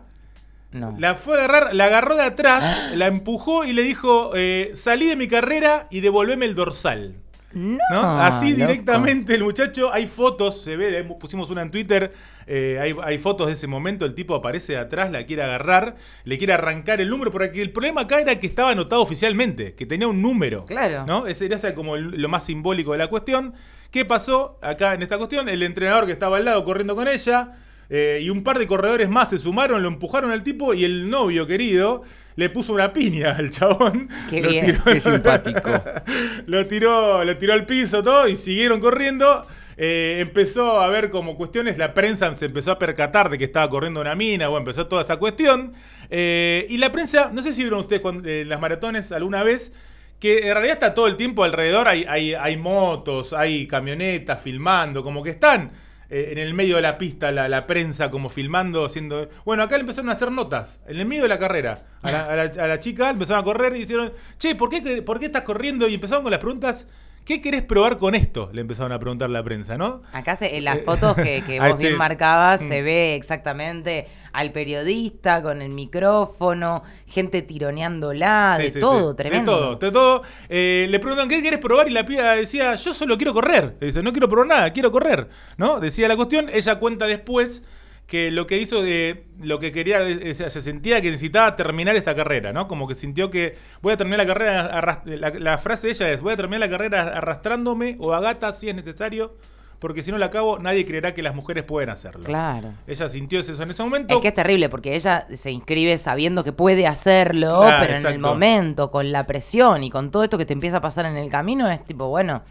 No. 0.71 0.95
La 0.99 1.13
fue 1.15 1.39
a 1.39 1.45
agarrar, 1.45 1.75
la 1.75 1.85
agarró 1.85 2.15
de 2.15 2.23
atrás, 2.23 2.93
la 2.95 3.05
empujó 3.07 3.63
y 3.63 3.73
le 3.73 3.83
dijo: 3.83 4.31
Salí 4.73 5.05
de 5.07 5.15
mi 5.15 5.27
carrera 5.27 5.87
y 5.91 6.01
devolveme 6.01 6.45
el 6.47 6.55
dorsal. 6.55 7.15
No, 7.55 7.77
¿no? 7.89 8.21
Así 8.21 8.49
loco. 8.51 8.61
directamente 8.67 9.33
el 9.33 9.43
muchacho, 9.43 9.91
hay 9.91 10.05
fotos, 10.07 10.61
se 10.61 10.75
ve, 10.75 11.03
pusimos 11.19 11.49
una 11.49 11.61
en 11.61 11.71
Twitter, 11.71 12.11
eh, 12.47 12.77
hay, 12.81 12.95
hay 13.01 13.17
fotos 13.17 13.47
de 13.47 13.53
ese 13.53 13.65
momento, 13.65 14.05
el 14.05 14.13
tipo 14.13 14.35
aparece 14.35 14.73
de 14.73 14.79
atrás, 14.79 15.09
la 15.11 15.25
quiere 15.25 15.41
agarrar, 15.43 15.95
le 16.25 16.37
quiere 16.37 16.53
arrancar 16.53 16.99
el 17.01 17.09
número, 17.09 17.31
porque 17.31 17.61
el 17.61 17.71
problema 17.71 18.01
acá 18.01 18.19
era 18.19 18.37
que 18.39 18.45
estaba 18.47 18.71
anotado 18.71 19.01
oficialmente, 19.01 19.73
que 19.73 19.85
tenía 19.85 20.07
un 20.07 20.21
número. 20.21 20.65
Claro. 20.65 21.05
¿no? 21.07 21.27
Ese 21.27 21.45
era 21.45 21.73
como 21.73 21.95
el- 21.95 22.21
lo 22.21 22.29
más 22.29 22.43
simbólico 22.43 22.91
de 22.91 22.97
la 22.99 23.07
cuestión. 23.07 23.53
¿Qué 23.89 24.03
pasó 24.03 24.59
acá 24.61 24.93
en 24.93 25.01
esta 25.01 25.17
cuestión? 25.17 25.47
El 25.47 25.63
entrenador 25.63 26.05
que 26.05 26.11
estaba 26.11 26.37
al 26.37 26.45
lado 26.45 26.65
corriendo 26.65 26.95
con 26.95 27.07
ella, 27.07 27.53
eh, 27.89 28.19
y 28.21 28.29
un 28.29 28.43
par 28.43 28.59
de 28.59 28.67
corredores 28.67 29.07
más 29.09 29.29
se 29.29 29.37
sumaron, 29.37 29.81
lo 29.81 29.87
empujaron 29.87 30.31
al 30.31 30.43
tipo 30.43 30.73
y 30.73 30.83
el 30.83 31.09
novio 31.09 31.47
querido 31.47 32.03
le 32.35 32.49
puso 32.49 32.73
una 32.73 32.91
piña 32.93 33.35
al 33.37 33.49
chabón. 33.49 34.09
Qué 34.29 34.41
lo 34.41 34.49
bien. 34.49 34.65
tiró- 34.65 34.83
Qué 34.85 34.99
simpático. 35.01 35.83
lo 36.47 36.67
tiró, 36.67 37.23
lo 37.23 37.37
tiró 37.37 37.53
al 37.53 37.65
piso 37.65 38.03
todo 38.03 38.27
y 38.27 38.35
siguieron 38.35 38.79
corriendo. 38.79 39.45
Eh, 39.77 40.19
empezó 40.21 40.79
a 40.81 40.87
ver 40.87 41.09
como 41.11 41.35
cuestiones, 41.35 41.77
la 41.77 41.93
prensa 41.93 42.31
se 42.37 42.45
empezó 42.45 42.71
a 42.71 42.79
percatar 42.79 43.29
de 43.29 43.37
que 43.37 43.43
estaba 43.43 43.69
corriendo 43.69 43.99
una 43.99 44.15
mina, 44.15 44.47
bueno, 44.47 44.59
empezó 44.61 44.87
toda 44.87 45.01
esta 45.01 45.17
cuestión. 45.17 45.73
Eh, 46.09 46.65
y 46.69 46.77
la 46.77 46.91
prensa, 46.93 47.29
no 47.33 47.41
sé 47.41 47.53
si 47.53 47.61
vieron 47.61 47.79
ustedes 47.79 48.01
cuando- 48.01 48.27
eh, 48.29 48.45
las 48.45 48.59
maratones 48.61 49.11
alguna 49.11 49.43
vez, 49.43 49.73
que 50.19 50.47
en 50.47 50.53
realidad 50.53 50.75
está 50.75 50.93
todo 50.93 51.07
el 51.07 51.17
tiempo 51.17 51.43
alrededor, 51.43 51.89
hay, 51.89 52.05
hay, 52.07 52.33
hay 52.35 52.55
motos, 52.55 53.33
hay 53.33 53.67
camionetas 53.67 54.41
filmando, 54.41 55.03
como 55.03 55.21
que 55.23 55.29
están 55.31 55.71
eh, 56.09 56.29
en 56.31 56.37
el 56.37 56.53
medio 56.53 56.75
de 56.77 56.81
la 56.81 56.97
pista 56.97 57.31
la, 57.31 57.47
la 57.49 57.65
prensa 57.67 58.11
como 58.11 58.29
filmando, 58.29 58.85
haciendo... 58.85 59.29
Bueno, 59.45 59.63
acá 59.63 59.75
le 59.77 59.81
empezaron 59.81 60.09
a 60.09 60.13
hacer 60.13 60.31
notas, 60.31 60.79
en 60.87 60.97
el 60.97 61.05
medio 61.05 61.23
de 61.23 61.29
la 61.29 61.39
carrera. 61.39 61.83
A 62.01 62.11
la, 62.11 62.25
a 62.25 62.67
la- 62.67 62.79
chica 62.79 63.09
empezaron 63.09 63.41
a 63.41 63.43
correr 63.43 63.75
y 63.75 63.79
dijeron, 63.79 64.13
che, 64.37 64.53
¿por 64.55 64.69
qué, 64.69 65.01
¿por 65.01 65.19
qué 65.19 65.25
estás 65.27 65.43
corriendo? 65.43 65.87
Y 65.87 65.95
empezaron 65.95 66.23
con 66.23 66.31
las 66.31 66.39
preguntas, 66.39 66.87
¿qué 67.25 67.41
querés 67.41 67.63
probar 67.63 67.97
con 67.97 68.15
esto? 68.15 68.49
Le 68.53 68.61
empezaron 68.61 68.91
a 68.91 68.99
preguntar 68.99 69.29
la 69.29 69.43
prensa, 69.43 69.77
¿no? 69.77 70.01
Acá 70.13 70.35
se- 70.37 70.55
en 70.57 70.63
las 70.63 70.77
Eh, 70.77 70.83
fotos 70.85 71.15
que, 71.15 71.41
vos 71.59 71.77
bien 71.77 71.97
marcabas 71.97 72.61
Mm. 72.61 72.69
se 72.69 72.81
ve 72.81 73.15
exactamente 73.15 74.07
al 74.31 74.51
periodista 74.51 75.41
con 75.41 75.61
el 75.61 75.69
micrófono, 75.69 76.83
gente 77.07 77.41
tironeándola, 77.41 78.55
Sí, 78.57 78.63
de 78.63 78.71
sí, 78.71 78.79
todo, 78.79 79.11
sí. 79.11 79.17
tremendo. 79.17 79.51
De 79.51 79.57
todo, 79.57 79.75
de 79.77 79.91
todo. 79.91 80.21
Eh, 80.49 80.87
le 80.89 80.99
preguntan, 80.99 81.27
¿qué 81.29 81.41
querés 81.41 81.59
probar? 81.59 81.87
Y 81.87 81.91
la 81.91 82.05
piba 82.05 82.35
decía, 82.35 82.75
yo 82.75 82.93
solo 82.93 83.17
quiero 83.17 83.33
correr. 83.33 83.77
Dice, 83.79 84.03
no 84.03 84.11
quiero 84.11 84.29
probar 84.29 84.47
nada, 84.47 84.73
quiero 84.73 84.91
correr. 84.91 85.29
¿No? 85.57 85.79
Decía 85.79 86.07
la 86.07 86.15
cuestión. 86.15 86.49
Ella 86.51 86.79
cuenta 86.79 87.05
después 87.07 87.63
que 88.07 88.29
lo 88.29 88.45
que 88.45 88.57
hizo 88.57 88.83
de 88.83 89.25
lo 89.41 89.59
que 89.59 89.71
quería, 89.71 90.07
eh, 90.07 90.35
se 90.35 90.61
sentía 90.61 91.01
que 91.01 91.09
necesitaba 91.09 91.55
terminar 91.55 91.95
esta 91.95 92.15
carrera, 92.15 92.53
¿no? 92.53 92.67
Como 92.67 92.87
que 92.87 92.95
sintió 92.95 93.31
que 93.31 93.57
voy 93.81 93.93
a 93.93 93.97
terminar 93.97 94.19
la 94.19 94.27
carrera, 94.27 94.99
la, 95.05 95.29
la 95.31 95.57
frase 95.57 95.87
de 95.87 95.93
ella 95.93 96.11
es, 96.11 96.21
voy 96.21 96.33
a 96.33 96.37
terminar 96.37 96.59
la 96.59 96.69
carrera 96.69 97.01
arrastrándome 97.17 97.97
o 97.99 98.13
a 98.13 98.19
gata 98.19 98.53
si 98.53 98.69
es 98.69 98.75
necesario, 98.75 99.35
porque 99.79 100.03
si 100.03 100.11
no 100.11 100.17
la 100.17 100.27
acabo 100.27 100.59
nadie 100.59 100.85
creerá 100.85 101.13
que 101.13 101.23
las 101.23 101.33
mujeres 101.33 101.63
pueden 101.63 101.89
hacerlo. 101.89 102.23
Claro. 102.23 102.73
Ella 102.85 103.09
sintió 103.09 103.39
eso 103.39 103.61
en 103.61 103.69
ese 103.69 103.83
momento. 103.83 104.15
Es 104.15 104.21
que 104.21 104.27
es 104.27 104.33
terrible 104.33 104.69
porque 104.69 104.95
ella 104.95 105.27
se 105.33 105.51
inscribe 105.51 105.97
sabiendo 105.97 106.43
que 106.43 106.53
puede 106.53 106.85
hacerlo, 106.85 107.65
pero 107.79 107.95
en 107.95 108.05
el 108.05 108.19
momento, 108.19 108.91
con 108.91 109.11
la 109.11 109.25
presión 109.25 109.83
y 109.83 109.89
con 109.89 110.11
todo 110.11 110.23
esto 110.23 110.37
que 110.37 110.45
te 110.45 110.53
empieza 110.53 110.77
a 110.77 110.81
pasar 110.81 111.07
en 111.07 111.17
el 111.17 111.29
camino, 111.29 111.69
es 111.69 111.83
tipo, 111.83 112.07
bueno, 112.07 112.43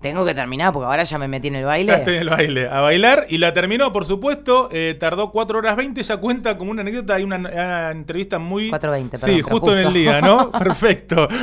tengo 0.00 0.24
que 0.24 0.34
terminar 0.34 0.72
porque 0.72 0.86
ahora 0.86 1.04
ya 1.04 1.18
me 1.18 1.28
metí 1.28 1.48
en 1.48 1.56
el 1.56 1.64
baile. 1.64 1.88
Ya 1.88 1.96
estoy 1.98 2.14
en 2.14 2.22
el 2.22 2.30
baile, 2.30 2.68
a 2.68 2.80
bailar. 2.80 3.26
Y 3.28 3.38
la 3.38 3.52
terminó, 3.52 3.92
por 3.92 4.06
supuesto. 4.06 4.68
eh, 4.72 4.96
tardó 4.98 5.30
4 5.30 5.58
horas 5.58 5.76
20. 5.76 6.02
Ya 6.02 6.16
cuenta 6.16 6.56
como 6.56 6.70
una 6.70 6.80
anécdota. 6.80 7.16
Hay 7.16 7.22
una, 7.22 7.36
una 7.36 7.90
entrevista 7.90 8.38
muy. 8.38 8.70
4:20, 8.70 8.78
perdón, 8.80 9.30
Sí, 9.30 9.40
justo, 9.42 9.72
en 9.72 9.86
el 9.86 9.92
día, 9.92 10.20
¿no? 10.20 10.50
Perfecto. 10.58 11.28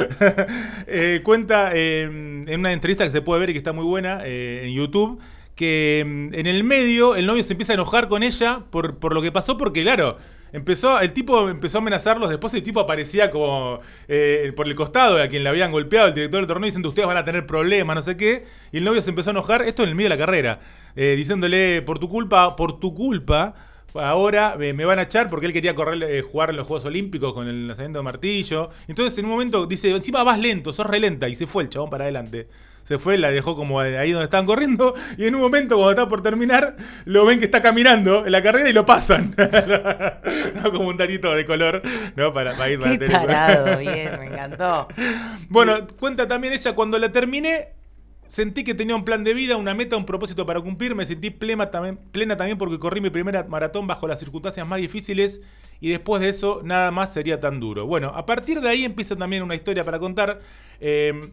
Eh, 0.90 1.22
cuenta 1.24 1.72
eh, 1.74 2.04
en 2.04 2.60
una 2.60 2.72
entrevista 2.72 3.04
que 3.04 3.12
se 3.12 3.22
puede 3.22 3.42
ver 3.42 3.50
y 3.50 3.54
que 3.54 3.60
está 3.60 3.74
muy 3.74 3.84
buena 3.84 4.22
eh, 4.24 4.64
en 4.66 4.74
YouTube. 4.74 5.20
Que 5.56 6.04
mm, 6.06 6.34
en 6.34 6.48
el 6.48 6.64
medio 6.64 7.16
el 7.16 7.26
novio 7.26 7.44
se 7.44 7.54
empieza 7.54 7.74
a 7.74 7.76
enojar 7.76 8.08
con 8.08 8.24
ella 8.24 8.62
por, 8.70 8.98
por 8.98 9.14
lo 9.14 9.22
que 9.22 9.32
pasó, 9.32 9.58
porque 9.58 9.84
claro. 9.84 10.18
Empezó, 10.54 11.00
el 11.00 11.14
tipo 11.14 11.50
empezó 11.50 11.78
a 11.78 11.82
amenazarlos, 11.82 12.30
después 12.30 12.54
el 12.54 12.64
tipo 12.64 12.80
aparecía 12.80 13.32
como 13.32 13.80
eh, 14.08 14.52
por 14.56 14.68
el 14.68 14.76
costado 14.76 15.22
a 15.22 15.28
quien 15.28 15.44
le 15.44 15.50
habían 15.50 15.72
golpeado, 15.72 16.08
el 16.08 16.14
director 16.14 16.40
del 16.40 16.48
torneo, 16.48 16.66
diciendo 16.66 16.90
ustedes 16.90 17.08
van 17.08 17.18
a 17.18 17.26
tener 17.26 17.46
problemas, 17.46 17.96
no 17.96 18.02
sé 18.02 18.16
qué. 18.18 18.46
Y 18.72 18.78
el 18.78 18.84
novio 18.84 19.02
se 19.02 19.10
empezó 19.10 19.30
a 19.30 19.32
enojar, 19.32 19.62
esto 19.64 19.84
en 19.84 19.90
el 19.90 19.96
medio 19.96 20.10
de 20.10 20.16
la 20.16 20.26
carrera, 20.26 20.60
eh, 20.96 21.16
diciéndole, 21.18 21.82
por 21.82 22.00
tu 22.00 22.10
culpa, 22.10 22.56
por 22.56 22.80
tu 22.80 22.94
culpa, 22.94 23.56
ahora 23.94 24.56
me 24.58 24.86
van 24.86 25.00
a 25.00 25.04
echar 25.04 25.30
porque 25.30 25.48
él 25.48 25.54
quería 25.54 25.76
correr, 25.76 26.02
eh, 26.04 26.22
jugar 26.22 26.54
los 26.54 26.68
Juegos 26.68 26.86
Olímpicos 26.86 27.34
con 27.34 27.48
el 27.48 27.68
lanzamiento 27.68 28.00
de 28.00 28.04
martillo. 28.04 28.70
Entonces 28.88 29.18
en 29.18 29.26
un 29.26 29.32
momento 29.32 29.66
dice, 29.66 29.92
encima 29.92 30.24
vas 30.24 30.40
lento, 30.40 30.72
sos 30.74 30.86
re 30.86 31.00
lenta, 31.00 31.28
y 31.28 31.36
se 31.36 31.48
fue 31.48 31.64
el 31.64 31.70
chabón 31.70 31.90
para 31.90 32.06
adelante. 32.06 32.48
Se 32.88 32.98
fue, 33.00 33.18
la 33.18 33.32
dejó 33.32 33.58
como 33.58 33.82
ahí 33.82 34.14
donde 34.14 34.24
estaban 34.24 34.46
corriendo. 34.46 34.96
Y 35.18 35.26
en 35.26 35.36
un 35.36 35.42
momento, 35.42 35.76
cuando 35.76 35.92
está 35.92 36.08
por 36.08 36.24
terminar, 36.24 36.78
lo 37.04 37.26
ven 37.26 37.38
que 37.38 37.44
está 37.44 37.62
caminando 37.62 38.26
en 38.26 38.32
la 38.32 38.42
carrera 38.42 38.70
y 38.70 38.72
lo 38.72 38.86
pasan. 38.86 39.36
no, 40.56 40.72
como 40.72 40.88
un 40.88 40.96
datito 40.96 41.36
de 41.36 41.46
color, 41.46 41.82
¿no? 42.16 42.34
Para, 42.34 42.56
para 42.56 42.70
ir 42.70 42.80
para 42.80 42.98
Qué 42.98 43.08
la 43.10 43.12
película. 43.12 43.48
tarado, 43.48 43.78
bien, 43.80 44.18
me 44.18 44.26
encantó. 44.32 44.88
Bueno, 45.50 45.86
cuenta 46.00 46.30
también 46.30 46.54
ella, 46.54 46.76
cuando 46.76 46.98
la 46.98 47.12
terminé, 47.12 47.74
sentí 48.30 48.64
que 48.64 48.74
tenía 48.74 48.96
un 48.96 49.04
plan 49.04 49.26
de 49.26 49.34
vida, 49.34 49.58
una 49.58 49.74
meta, 49.74 49.98
un 49.98 50.06
propósito 50.06 50.46
para 50.46 50.62
cumplir. 50.62 50.96
Me 50.96 51.06
sentí 51.06 51.30
plena 51.30 51.70
también, 51.70 51.98
plena 52.14 52.38
también 52.38 52.58
porque 52.58 52.80
corrí 52.80 53.02
mi 53.02 53.10
primera 53.10 53.44
maratón 53.44 53.86
bajo 53.86 54.08
las 54.08 54.18
circunstancias 54.18 54.66
más 54.66 54.80
difíciles 54.80 55.42
y 55.82 55.90
después 55.90 56.22
de 56.22 56.30
eso 56.30 56.62
nada 56.64 56.92
más 56.92 57.14
sería 57.14 57.42
tan 57.42 57.60
duro. 57.60 57.86
Bueno, 57.86 58.14
a 58.16 58.26
partir 58.26 58.62
de 58.62 58.70
ahí 58.70 58.86
empieza 58.86 59.18
también 59.18 59.44
una 59.44 59.56
historia 59.56 59.84
para 59.84 60.00
contar 60.00 60.40
eh, 60.80 61.32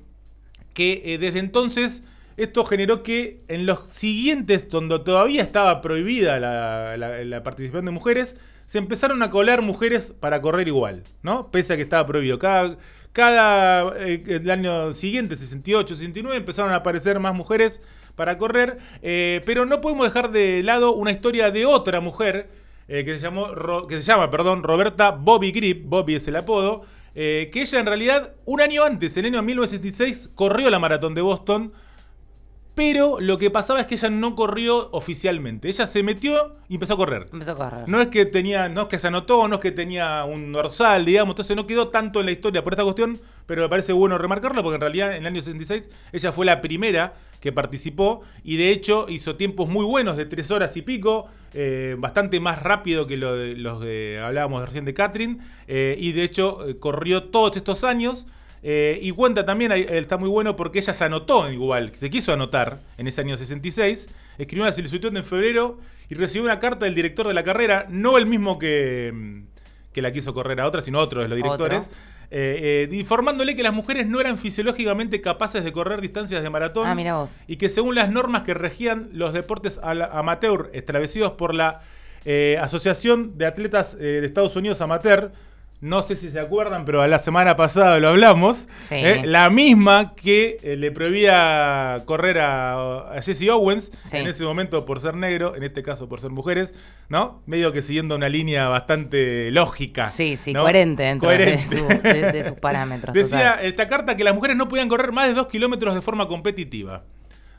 que 0.75 1.02
eh, 1.04 1.19
desde 1.19 1.38
entonces 1.38 2.02
esto 2.37 2.64
generó 2.64 3.02
que 3.02 3.40
en 3.49 3.64
los 3.64 3.88
siguientes, 3.88 4.69
donde 4.69 4.99
todavía 4.99 5.40
estaba 5.40 5.81
prohibida 5.81 6.40
la, 6.40 7.43
participación 7.45 7.87
de 7.87 7.93
mujeres, 7.93 8.37
se 8.66 8.78
empezaron 8.78 9.23
a 9.23 9.31
colar 9.31 9.62
mujeres 9.62 10.12
para 10.19 10.43
correr 10.43 10.66
igual, 10.66 11.04
¿no? 11.23 11.50
Pese 11.50 11.75
a 11.75 11.76
que 11.76 11.83
estaba 11.83 12.04
prohibido. 12.07 12.40
Cada, 12.40 12.76
cada 13.12 13.95
eh, 13.99 14.25
el 14.26 14.50
año 14.50 14.93
siguiente, 14.93 15.37
68, 15.37 15.95
69, 15.95 16.37
empezaron 16.37 16.73
a 16.73 16.76
aparecer 16.76 17.21
más 17.21 17.35
mujeres 17.35 17.81
para 18.16 18.37
correr, 18.37 18.78
eh, 19.02 19.43
pero 19.47 19.64
no 19.64 19.81
podemos 19.81 20.07
dejar 20.07 20.33
de 20.33 20.62
lado 20.64 20.93
una 20.93 21.12
historia 21.12 21.52
de 21.52 21.66
otra 21.66 22.00
mujer 22.00 22.49
que, 22.87 23.04
se 23.04 23.19
llamó, 23.19 23.87
que 23.87 23.97
se 23.97 24.02
llama 24.02 24.31
perdón, 24.31 24.62
Roberta 24.62 25.11
Bobby 25.12 25.52
Grip, 25.52 25.87
Bobby 25.87 26.16
es 26.16 26.28
el 26.28 26.37
apodo, 26.37 26.83
eh, 27.14 27.50
que 27.52 27.62
ella 27.62 27.80
en 27.80 27.87
realidad 27.87 28.35
un 28.44 28.61
año 28.61 28.85
antes, 28.85 29.16
en 29.16 29.26
el 29.26 29.35
año 29.35 29.42
1966, 29.42 30.30
corrió 30.35 30.71
la 30.71 30.78
maratón 30.78 31.14
de 31.14 31.23
Boston, 31.23 31.73
pero 32.75 33.21
lo 33.21 33.38
que 33.38 33.50
pasaba 33.50 33.81
es 33.81 33.87
que 33.87 33.95
ella 33.95 34.11
no 34.11 34.35
corrió 34.35 34.90
oficialmente. 34.90 35.69
Ella 35.69 35.87
se 35.87 36.02
metió 36.02 36.57
y 36.69 36.75
empezó 36.75 36.95
a 36.95 36.97
correr. 36.97 37.26
Empezó 37.33 37.52
a 37.52 37.57
correr. 37.57 37.88
No 37.88 38.00
es 38.00 38.09
que 38.09 38.26
tenía, 38.26 38.69
no 38.69 38.83
es 38.83 38.88
que 38.88 38.99
se 38.99 39.07
anotó, 39.07 39.47
no 39.47 39.57
es 39.57 39.61
que 39.61 39.71
tenía 39.71 40.25
un 40.25 40.52
dorsal, 40.52 41.04
digamos, 41.04 41.35
entonces 41.35 41.57
no 41.57 41.66
quedó 41.66 41.88
tanto 41.88 42.21
en 42.21 42.26
la 42.26 42.33
historia 42.33 42.64
por 42.64 42.73
esta 42.73 42.83
cuestión, 42.83 43.21
pero 43.47 43.62
me 43.62 43.69
parece 43.69 43.93
bueno 43.93 44.19
remarcarlo 44.19 44.62
porque 44.62 44.76
en 44.76 44.81
realidad 44.81 45.16
en 45.16 45.23
el 45.23 45.26
año 45.26 45.43
66 45.43 45.88
ella 46.12 46.33
fue 46.33 46.47
la 46.47 46.61
primera 46.61 47.14
que 47.40 47.52
participó 47.52 48.23
y 48.43 48.57
de 48.57 48.71
hecho 48.71 49.07
hizo 49.09 49.37
tiempos 49.37 49.69
muy 49.69 49.85
buenos 49.85 50.16
de 50.16 50.25
tres 50.25 50.50
horas 50.50 50.76
y 50.76 50.83
pico, 50.83 51.28
eh, 51.52 51.95
bastante 51.99 52.40
más 52.40 52.62
rápido 52.62 53.07
que 53.07 53.19
lo 53.19 53.37
de, 53.37 53.54
los 53.54 53.83
que 53.83 54.19
hablábamos 54.19 54.64
recién 54.64 54.85
de 54.87 54.95
Catherine, 54.95 55.38
eh, 55.69 55.95
y 55.99 56.12
de 56.12 56.25
hecho 56.25 56.66
eh, 56.66 56.78
corrió 56.78 57.25
todos 57.25 57.57
estos 57.57 57.85
años. 57.85 58.26
Eh, 58.66 58.99
y 59.02 59.11
cuenta 59.11 59.44
también, 59.44 59.73
eh, 59.73 59.87
está 59.99 60.16
muy 60.16 60.28
bueno 60.30 60.56
porque 60.56 60.78
ella 60.78 60.94
se 60.94 61.04
anotó 61.04 61.52
igual, 61.52 61.92
se 61.97 62.09
quiso 62.09 62.33
anotar 62.33 62.80
en 62.97 63.06
ese 63.06 63.21
año 63.21 63.37
66, 63.37 64.09
escribió 64.38 64.64
una 64.64 64.73
solicitud 64.73 65.14
en 65.14 65.23
febrero 65.23 65.78
y 66.09 66.14
recibió 66.14 66.44
una 66.44 66.59
carta 66.59 66.87
del 66.87 66.94
director 66.94 67.28
de 67.28 67.35
la 67.35 67.44
carrera, 67.44 67.87
no 67.90 68.16
el 68.16 68.25
mismo 68.25 68.59
que, 68.59 69.12
mm, 69.14 69.40
que 69.92 70.00
la 70.00 70.12
quiso 70.14 70.33
correr 70.33 70.61
a 70.62 70.66
otra, 70.66 70.80
sino 70.80 70.99
otro 70.99 71.21
de 71.21 71.28
los 71.28 71.37
directores, 71.37 71.90
eh, 72.30 72.88
eh, 72.90 72.97
informándole 72.97 73.54
que 73.54 73.62
las 73.62 73.75
mujeres 73.75 74.06
no 74.06 74.18
eran 74.18 74.38
fisiológicamente 74.38 75.21
capaces 75.21 75.62
de 75.62 75.71
correr 75.71 76.00
distancias 76.00 76.42
de 76.42 76.49
maratón 76.49 76.87
Ah, 76.88 76.94
mira 76.94 77.16
vos. 77.16 77.33
y 77.47 77.56
que 77.56 77.68
según 77.68 77.94
las 77.94 78.11
normas 78.11 78.42
que 78.42 78.54
regían 78.54 79.11
los 79.12 79.35
deportes 79.35 79.78
amateur 79.83 80.71
establecidos 80.73 81.33
por 81.33 81.54
la 81.54 81.83
eh, 82.25 82.59
Asociación 82.62 83.37
de 83.37 83.44
Atletas 83.44 83.97
de 83.99 84.25
Estados 84.25 84.56
Unidos 84.56 84.80
Amateur, 84.80 85.33
no 85.85 86.03
sé 86.03 86.17
si 86.17 86.31
se 86.31 86.41
acuerdan, 86.41 86.85
pero 86.87 87.07
la 87.07 87.19
semana 87.19 87.57
pasada 87.57 87.99
lo 88.00 88.09
hablamos, 88.09 88.69
Sí. 88.81 88.95
eh, 88.95 89.23
la 89.26 89.50
misma 89.50 90.14
que 90.14 90.59
eh, 90.62 90.76
le 90.76 90.91
prohibía 90.91 92.03
correr 92.07 92.38
a, 92.38 93.12
a 93.17 93.23
Jesse 93.23 93.49
Owens, 93.50 93.93
Sí. 94.05 94.17
en 94.17 94.26
ese 94.26 94.45
momento 94.45 94.87
por 94.87 95.00
ser 95.00 95.14
negro, 95.14 95.55
en 95.57 95.62
este 95.62 95.83
caso 95.83 96.09
por 96.09 96.21
ser 96.21 96.31
mujeres, 96.31 96.73
¿no? 97.09 97.43
Medio 97.47 97.73
que 97.73 97.83
siguiendo 97.83 98.17
una 98.17 98.29
línea 98.29 98.69
bastante 98.69 99.50
lógica. 99.50 100.07
Sí, 100.07 100.37
sí, 100.37 100.53
¿no? 100.53 100.62
coherente 100.62 101.03
dentro 101.03 101.29
de 101.29 101.37
Coherente. 101.37 101.76
su- 101.76 101.87
de- 101.87 102.33
de 102.33 102.45
sus 102.45 102.57
parámetros, 102.59 103.12
Decía 103.14 103.53
total. 103.53 103.67
esta 103.67 103.88
carta 103.88 104.17
que 104.17 104.25
las 104.25 104.35
mujeres 104.35 104.57
no 104.57 104.69
podían 104.69 104.88
correr 104.88 105.12
más 105.12 105.29
de 105.29 105.35
dos 105.35 105.49
kilómetros 105.49 105.95
de 105.95 106.00
forma 106.00 106.26
competitiva. 106.29 107.05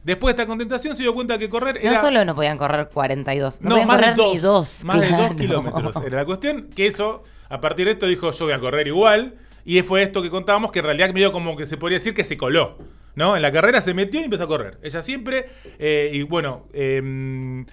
Después 0.03 0.35
de 0.35 0.41
esta 0.41 0.47
contentación 0.47 0.95
se 0.95 1.01
dio 1.03 1.13
cuenta 1.15 1.37
que 1.39 1.49
correr 1.49 1.79
No 1.83 1.89
era... 1.91 1.99
solo 2.01 2.23
no 2.25 2.35
podían 2.35 2.57
correr 2.57 2.89
42, 2.93 3.61
no, 3.61 3.69
No, 3.69 3.75
podían 3.75 3.87
más 3.87 3.97
de 3.97 4.03
correr 4.03 4.15
dos, 4.17 4.33
ni 4.33 4.39
dos. 4.39 4.85
Más 4.85 5.01
de 5.01 5.09
dos 5.09 5.33
kilómetros 5.35 5.95
era 6.05 6.17
la 6.17 6.25
cuestión. 6.25 6.69
Que 6.75 6.85
eso, 6.87 7.23
a 7.49 7.61
partir 7.61 7.85
de 7.85 7.91
esto, 7.93 8.07
dijo 8.07 8.31
yo 8.31 8.45
voy 8.45 8.53
a 8.53 8.59
correr 8.59 8.87
igual. 8.87 9.35
Y 9.67 9.81
fue 9.81 10.03
esto 10.03 10.21
que 10.21 10.29
contábamos, 10.29 10.71
que 10.71 10.79
en 10.79 10.85
realidad 10.85 11.11
medio 11.13 11.31
como 11.31 11.55
que 11.57 11.65
se 11.65 11.77
podría 11.77 11.97
decir 11.97 12.13
que 12.13 12.23
se 12.23 12.37
coló. 12.37 12.77
¿No? 13.15 13.35
En 13.35 13.41
la 13.41 13.51
carrera 13.51 13.79
se 13.81 13.93
metió 13.93 14.19
y 14.19 14.25
empezó 14.25 14.43
a 14.43 14.47
correr. 14.47 14.77
Ella 14.83 15.01
siempre. 15.01 15.45
eh, 15.79 16.11
y 16.13 16.23
bueno. 16.23 16.67
eh, 16.73 17.65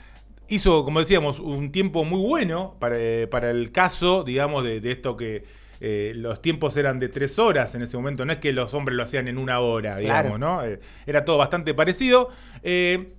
hizo, 0.48 0.84
como 0.84 1.00
decíamos, 1.00 1.40
un 1.40 1.72
tiempo 1.72 2.04
muy 2.04 2.20
bueno 2.20 2.76
para, 2.78 2.96
eh, 2.98 3.26
para 3.26 3.50
el 3.50 3.72
caso, 3.72 4.22
digamos, 4.22 4.64
de, 4.64 4.80
de 4.80 4.92
esto 4.92 5.16
que 5.16 5.44
eh, 5.80 6.12
los 6.14 6.40
tiempos 6.42 6.76
eran 6.76 6.98
de 7.00 7.08
tres 7.08 7.38
horas 7.38 7.74
en 7.74 7.82
ese 7.82 7.96
momento. 7.96 8.24
No 8.24 8.32
es 8.34 8.38
que 8.38 8.52
los 8.52 8.72
hombres 8.74 8.96
lo 8.96 9.02
hacían 9.02 9.28
en 9.28 9.38
una 9.38 9.60
hora, 9.60 9.96
digamos, 9.96 10.22
Claro. 10.22 10.38
¿no? 10.38 10.64
Eh, 10.64 10.78
era 11.06 11.24
todo 11.24 11.38
bastante 11.38 11.74
parecido. 11.74 12.28
Eh, 12.62 13.14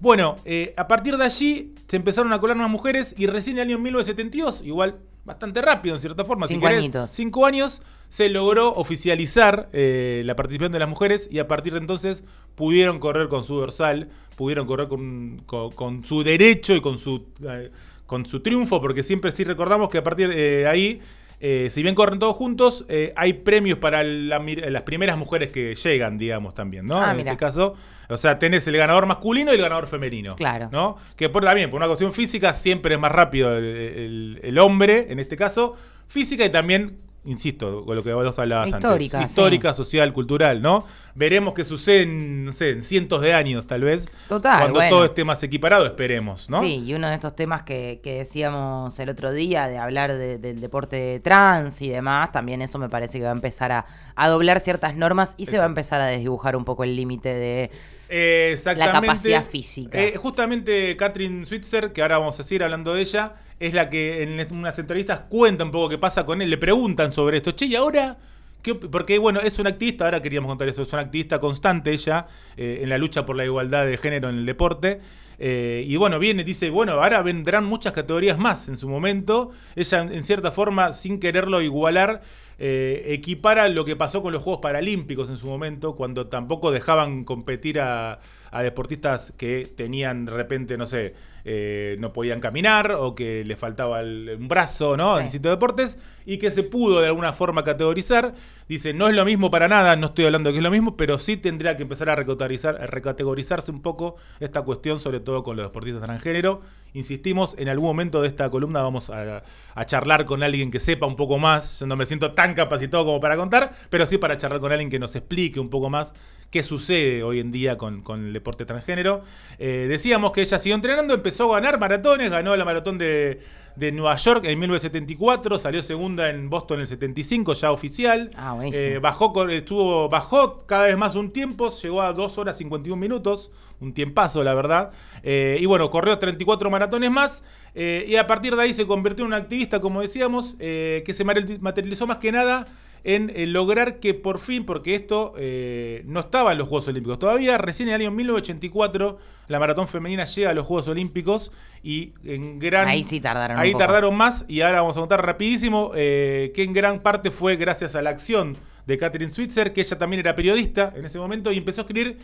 Bueno, 0.00 0.36
a 0.76 0.86
partir 0.86 1.16
de 1.16 1.24
allí 1.24 1.74
se 1.88 1.96
empezaron 1.96 2.32
a 2.32 2.38
colar 2.38 2.56
más 2.56 2.70
mujeres 2.70 3.14
y 3.18 3.26
recién 3.26 3.56
en 3.58 3.62
el 3.62 3.68
año 3.70 3.78
1972, 3.78 4.62
igual 4.64 5.00
bastante 5.28 5.62
rápido 5.62 5.94
en 5.94 6.00
cierta 6.00 6.24
forma, 6.24 6.46
Cinco 6.48 6.66
añitos. 6.66 7.10
cinco 7.10 7.46
años, 7.46 7.82
se 8.08 8.28
logró 8.30 8.74
oficializar 8.74 9.68
eh, 9.72 10.22
la 10.24 10.34
participación 10.34 10.72
de 10.72 10.78
las 10.80 10.88
mujeres 10.88 11.28
y 11.30 11.38
a 11.38 11.46
partir 11.46 11.74
de 11.74 11.78
entonces 11.78 12.24
pudieron 12.56 12.98
correr 12.98 13.28
con 13.28 13.44
su 13.44 13.54
dorsal, 13.56 14.08
pudieron 14.36 14.66
correr 14.66 14.88
con, 14.88 15.42
con- 15.46 15.70
con 15.72 16.04
su 16.04 16.24
derecho 16.24 16.74
y 16.74 16.80
con 16.80 16.98
su, 16.98 17.26
eh, 17.48 17.70
con 18.06 18.26
su 18.26 18.40
triunfo, 18.40 18.80
porque 18.80 19.02
siempre 19.04 19.30
sí 19.32 19.44
recordamos 19.44 19.90
que 19.90 19.98
a 19.98 20.02
partir 20.02 20.28
de 20.30 20.66
ahí, 20.66 21.00
eh, 21.40 21.68
si 21.70 21.82
bien 21.82 21.94
corren 21.94 22.18
todos 22.18 22.34
juntos, 22.34 22.84
eh, 22.88 23.12
hay 23.16 23.32
premios 23.34 23.78
para 23.78 24.02
la 24.02 24.38
las 24.40 24.82
primeras 24.82 25.16
mujeres 25.16 25.48
que 25.50 25.74
llegan, 25.76 26.18
digamos, 26.18 26.54
también, 26.54 26.86
¿no? 26.86 27.00
Ah, 27.00 27.10
en 27.12 27.18
mira. 27.18 27.30
ese 27.30 27.38
caso, 27.38 27.74
o 28.08 28.18
sea, 28.18 28.38
tenés 28.38 28.66
el 28.66 28.76
ganador 28.76 29.06
masculino 29.06 29.52
y 29.52 29.56
el 29.56 29.62
ganador 29.62 29.86
femenino. 29.86 30.34
Claro. 30.36 30.68
¿no? 30.72 30.96
Que 31.16 31.28
por, 31.28 31.44
también, 31.44 31.70
por 31.70 31.76
una 31.78 31.86
cuestión 31.86 32.12
física, 32.12 32.52
siempre 32.52 32.94
es 32.94 33.00
más 33.00 33.12
rápido 33.12 33.56
el, 33.56 33.64
el- 33.64 34.40
el 34.42 34.58
hombre, 34.58 35.06
en 35.10 35.18
este 35.20 35.36
caso, 35.36 35.76
física 36.08 36.44
y 36.44 36.50
también, 36.50 36.98
insisto, 37.30 37.84
con 37.84 37.94
lo 37.96 38.02
que 38.02 38.12
vos 38.12 38.38
hablabas 38.38 38.68
Histórica, 38.68 39.18
antes. 39.18 39.32
sí. 39.32 39.38
Histórica, 39.40 39.74
social, 39.74 40.12
cultural, 40.12 40.62
¿no? 40.62 40.84
Veremos 41.14 41.52
qué 41.54 41.64
sucede 41.64 42.02
en, 42.02 42.44
no 42.44 42.52
sé, 42.52 42.70
en 42.70 42.82
cientos 42.82 43.20
de 43.20 43.34
años, 43.34 43.66
tal 43.66 43.82
vez. 43.82 44.08
Total, 44.28 44.58
Cuando 44.60 44.78
bueno. 44.78 44.90
todo 44.96 45.04
esté 45.04 45.24
más 45.24 45.42
equiparado, 45.42 45.84
esperemos, 45.86 46.48
¿no? 46.48 46.62
Sí, 46.62 46.84
y 46.84 46.94
uno 46.94 47.08
de 47.08 47.14
estos 47.14 47.34
temas 47.36 47.62
que, 47.64 48.00
que 48.02 48.18
decíamos 48.18 48.98
el 48.98 49.08
otro 49.08 49.32
día, 49.32 49.68
de 49.68 49.78
hablar 49.78 50.12
de- 50.16 50.38
del 50.38 50.60
deporte 50.60 51.20
trans 51.22 51.82
y 51.82 51.88
demás, 51.88 52.32
también 52.32 52.62
eso 52.62 52.78
me 52.78 52.88
parece 52.88 53.18
que 53.18 53.24
va 53.24 53.30
a 53.30 53.32
empezar 53.32 53.72
a, 53.72 53.86
a 54.14 54.28
doblar 54.28 54.60
ciertas 54.60 54.96
normas 54.96 55.34
y 55.36 55.46
se 55.46 55.58
va 55.58 55.64
a 55.64 55.66
empezar 55.66 56.00
a 56.00 56.06
desdibujar 56.06 56.56
un 56.56 56.64
poco 56.64 56.84
el 56.84 56.94
límite 56.96 57.28
de... 57.34 57.70
Eh, 58.10 58.50
exactamente. 58.52 58.86
La 58.94 59.00
capacidad 59.00 59.44
física. 59.44 59.98
Eh, 60.00 60.16
justamente 60.16 60.96
Catherine 60.96 61.44
Switzer, 61.44 61.92
que 61.92 62.00
ahora 62.00 62.16
vamos 62.18 62.40
a 62.40 62.42
seguir 62.42 62.62
hablando 62.64 62.94
de 62.94 63.02
ella, 63.02 63.34
es 63.60 63.74
la 63.74 63.90
que 63.90 64.22
en 64.22 64.52
unas 64.52 64.78
entrevistas 64.78 65.20
cuenta 65.28 65.64
un 65.64 65.70
poco 65.70 65.88
qué 65.88 65.98
pasa 65.98 66.24
con 66.26 66.42
él. 66.42 66.50
Le 66.50 66.58
preguntan 66.58 67.12
sobre 67.12 67.38
esto. 67.38 67.52
Che, 67.52 67.66
¿y 67.66 67.74
ahora? 67.76 68.18
¿Qué 68.62 68.72
op- 68.72 68.90
porque, 68.90 69.18
bueno, 69.18 69.40
es 69.40 69.58
una 69.58 69.70
activista, 69.70 70.04
ahora 70.04 70.20
queríamos 70.20 70.48
contar 70.48 70.68
eso, 70.68 70.82
es 70.82 70.92
una 70.92 71.02
activista 71.02 71.38
constante 71.38 71.92
ella 71.92 72.26
eh, 72.56 72.80
en 72.82 72.88
la 72.88 72.98
lucha 72.98 73.24
por 73.24 73.36
la 73.36 73.44
igualdad 73.44 73.86
de 73.86 73.96
género 73.96 74.28
en 74.30 74.38
el 74.38 74.46
deporte. 74.46 75.00
Eh, 75.38 75.84
y 75.86 75.94
bueno, 75.96 76.18
viene, 76.18 76.42
dice, 76.42 76.68
bueno, 76.70 76.92
ahora 76.94 77.22
vendrán 77.22 77.64
muchas 77.64 77.92
categorías 77.92 78.36
más 78.38 78.68
en 78.68 78.76
su 78.76 78.88
momento. 78.88 79.52
Ella, 79.76 80.00
en 80.00 80.24
cierta 80.24 80.50
forma, 80.50 80.92
sin 80.92 81.20
quererlo 81.20 81.62
igualar, 81.62 82.22
eh, 82.58 83.04
equipara 83.10 83.68
lo 83.68 83.84
que 83.84 83.94
pasó 83.94 84.20
con 84.22 84.32
los 84.32 84.42
Juegos 84.42 84.60
Paralímpicos 84.60 85.30
en 85.30 85.36
su 85.36 85.46
momento, 85.46 85.94
cuando 85.94 86.26
tampoco 86.26 86.72
dejaban 86.72 87.22
competir 87.22 87.78
a, 87.78 88.18
a 88.50 88.62
deportistas 88.64 89.32
que 89.36 89.72
tenían 89.76 90.24
de 90.24 90.32
repente, 90.32 90.76
no 90.76 90.88
sé, 90.88 91.14
eh, 91.50 91.96
no 91.98 92.12
podían 92.12 92.40
caminar 92.40 92.92
o 92.92 93.14
que 93.14 93.42
les 93.46 93.58
faltaba 93.58 94.00
el- 94.02 94.36
un 94.38 94.48
brazo, 94.48 94.96
¿no? 94.98 95.14
Sí. 95.14 95.18
En 95.20 95.24
distintos 95.24 95.50
deportes 95.52 95.98
y 96.26 96.36
que 96.36 96.50
se 96.50 96.62
pudo 96.62 97.00
de 97.00 97.06
alguna 97.06 97.32
forma 97.32 97.64
categorizar. 97.64 98.34
Dice, 98.68 98.92
no 98.92 99.08
es 99.08 99.14
lo 99.16 99.24
mismo 99.24 99.50
para 99.50 99.66
nada, 99.66 99.96
no 99.96 100.08
estoy 100.08 100.26
hablando 100.26 100.50
de 100.50 100.52
que 100.52 100.58
es 100.58 100.62
lo 100.62 100.70
mismo, 100.70 100.94
pero 100.94 101.16
sí 101.16 101.38
tendría 101.38 101.78
que 101.78 101.84
empezar 101.84 102.10
a 102.10 102.16
recategorizar, 102.16 102.76
a 102.82 102.86
recategorizarse 102.86 103.70
un 103.70 103.80
poco 103.80 104.16
esta 104.40 104.60
cuestión, 104.60 105.00
sobre 105.00 105.20
todo 105.20 105.42
con 105.42 105.56
los 105.56 105.64
deportistas 105.64 106.02
transgénero. 106.04 106.60
Insistimos, 106.92 107.54
en 107.58 107.68
algún 107.70 107.86
momento 107.88 108.20
de 108.20 108.28
esta 108.28 108.50
columna 108.50 108.82
vamos 108.82 109.08
a, 109.08 109.42
a 109.74 109.84
charlar 109.86 110.26
con 110.26 110.42
alguien 110.42 110.70
que 110.70 110.80
sepa 110.80 111.06
un 111.06 111.16
poco 111.16 111.38
más. 111.38 111.80
Yo 111.80 111.86
no 111.86 111.96
me 111.96 112.04
siento 112.04 112.32
tan 112.32 112.52
capacitado 112.54 113.06
como 113.06 113.20
para 113.20 113.36
contar, 113.38 113.72
pero 113.88 114.04
sí 114.04 114.18
para 114.18 114.36
charlar 114.36 114.60
con 114.60 114.70
alguien 114.72 114.90
que 114.90 114.98
nos 114.98 115.16
explique 115.16 115.58
un 115.60 115.70
poco 115.70 115.88
más 115.88 116.12
qué 116.50 116.62
sucede 116.62 117.22
hoy 117.22 117.40
en 117.40 117.52
día 117.52 117.76
con, 117.76 118.02
con 118.02 118.26
el 118.26 118.32
deporte 118.32 118.64
transgénero. 118.64 119.22
Eh, 119.58 119.86
decíamos 119.88 120.32
que 120.32 120.40
ella 120.40 120.58
siguió 120.58 120.76
entrenando, 120.76 121.12
empezó 121.14 121.37
a 121.44 121.60
ganar 121.60 121.78
maratones, 121.80 122.30
ganó 122.30 122.54
la 122.56 122.64
maratón 122.64 122.98
de, 122.98 123.40
de 123.76 123.92
Nueva 123.92 124.16
York 124.16 124.44
en 124.44 124.58
1974, 124.58 125.58
salió 125.58 125.82
segunda 125.82 126.30
en 126.30 126.50
Boston 126.50 126.76
en 126.78 126.80
el 126.82 126.86
75, 126.88 127.52
ya 127.54 127.70
oficial. 127.72 128.30
Ah. 128.36 128.56
Eh, 128.72 128.98
bajó, 129.00 129.48
estuvo, 129.48 130.08
bajó 130.08 130.66
cada 130.66 130.84
vez 130.84 130.96
más 130.98 131.14
un 131.14 131.30
tiempo, 131.32 131.70
llegó 131.70 132.02
a 132.02 132.12
2 132.12 132.38
horas 132.38 132.56
51 132.58 132.98
minutos, 133.00 133.50
un 133.80 133.92
tiempazo, 133.94 134.42
la 134.44 134.54
verdad. 134.54 134.90
Eh, 135.22 135.58
y 135.60 135.66
bueno, 135.66 135.90
corrió 135.90 136.18
34 136.18 136.70
maratones 136.70 137.10
más. 137.10 137.44
eh, 137.74 138.04
y 138.08 138.16
a 138.16 138.26
partir 138.26 138.56
de 138.56 138.62
ahí 138.62 138.74
se 138.74 138.86
convirtió 138.86 139.24
en 139.24 139.28
una 139.28 139.36
activista, 139.36 139.80
como 139.80 140.00
decíamos, 140.00 140.54
que 140.58 141.12
se 141.14 141.24
materializ- 141.24 141.60
materializó 141.60 142.06
más 142.06 142.18
que 142.18 142.32
nada 142.32 142.66
en 143.08 143.32
eh, 143.34 143.46
lograr 143.46 144.00
que 144.00 144.12
por 144.12 144.38
fin, 144.38 144.66
porque 144.66 144.94
esto 144.94 145.32
eh, 145.38 146.02
no 146.04 146.20
estaba 146.20 146.52
en 146.52 146.58
los 146.58 146.68
Juegos 146.68 146.88
Olímpicos 146.88 147.18
todavía, 147.18 147.56
recién 147.56 147.88
en 147.88 147.94
el 147.94 148.00
año 148.02 148.10
1984 148.10 149.18
la 149.48 149.58
maratón 149.58 149.88
femenina 149.88 150.26
llega 150.26 150.50
a 150.50 150.52
los 150.52 150.66
Juegos 150.66 150.88
Olímpicos 150.88 151.50
y 151.82 152.12
en 152.22 152.58
gran... 152.58 152.86
Ahí 152.86 153.02
sí 153.02 153.18
tardaron 153.18 153.56
un 153.56 153.62
Ahí 153.62 153.72
poco. 153.72 153.84
tardaron 153.84 154.14
más 154.14 154.44
y 154.46 154.60
ahora 154.60 154.82
vamos 154.82 154.98
a 154.98 155.00
contar 155.00 155.24
rapidísimo 155.24 155.92
eh, 155.94 156.52
que 156.54 156.62
en 156.62 156.74
gran 156.74 157.00
parte 157.00 157.30
fue 157.30 157.56
gracias 157.56 157.94
a 157.94 158.02
la 158.02 158.10
acción 158.10 158.58
de 158.86 158.98
Catherine 158.98 159.32
Switzer, 159.32 159.72
que 159.72 159.80
ella 159.80 159.96
también 159.96 160.20
era 160.20 160.34
periodista 160.34 160.92
en 160.94 161.06
ese 161.06 161.18
momento 161.18 161.50
y 161.50 161.56
empezó 161.56 161.80
a 161.80 161.84
escribir 161.84 162.18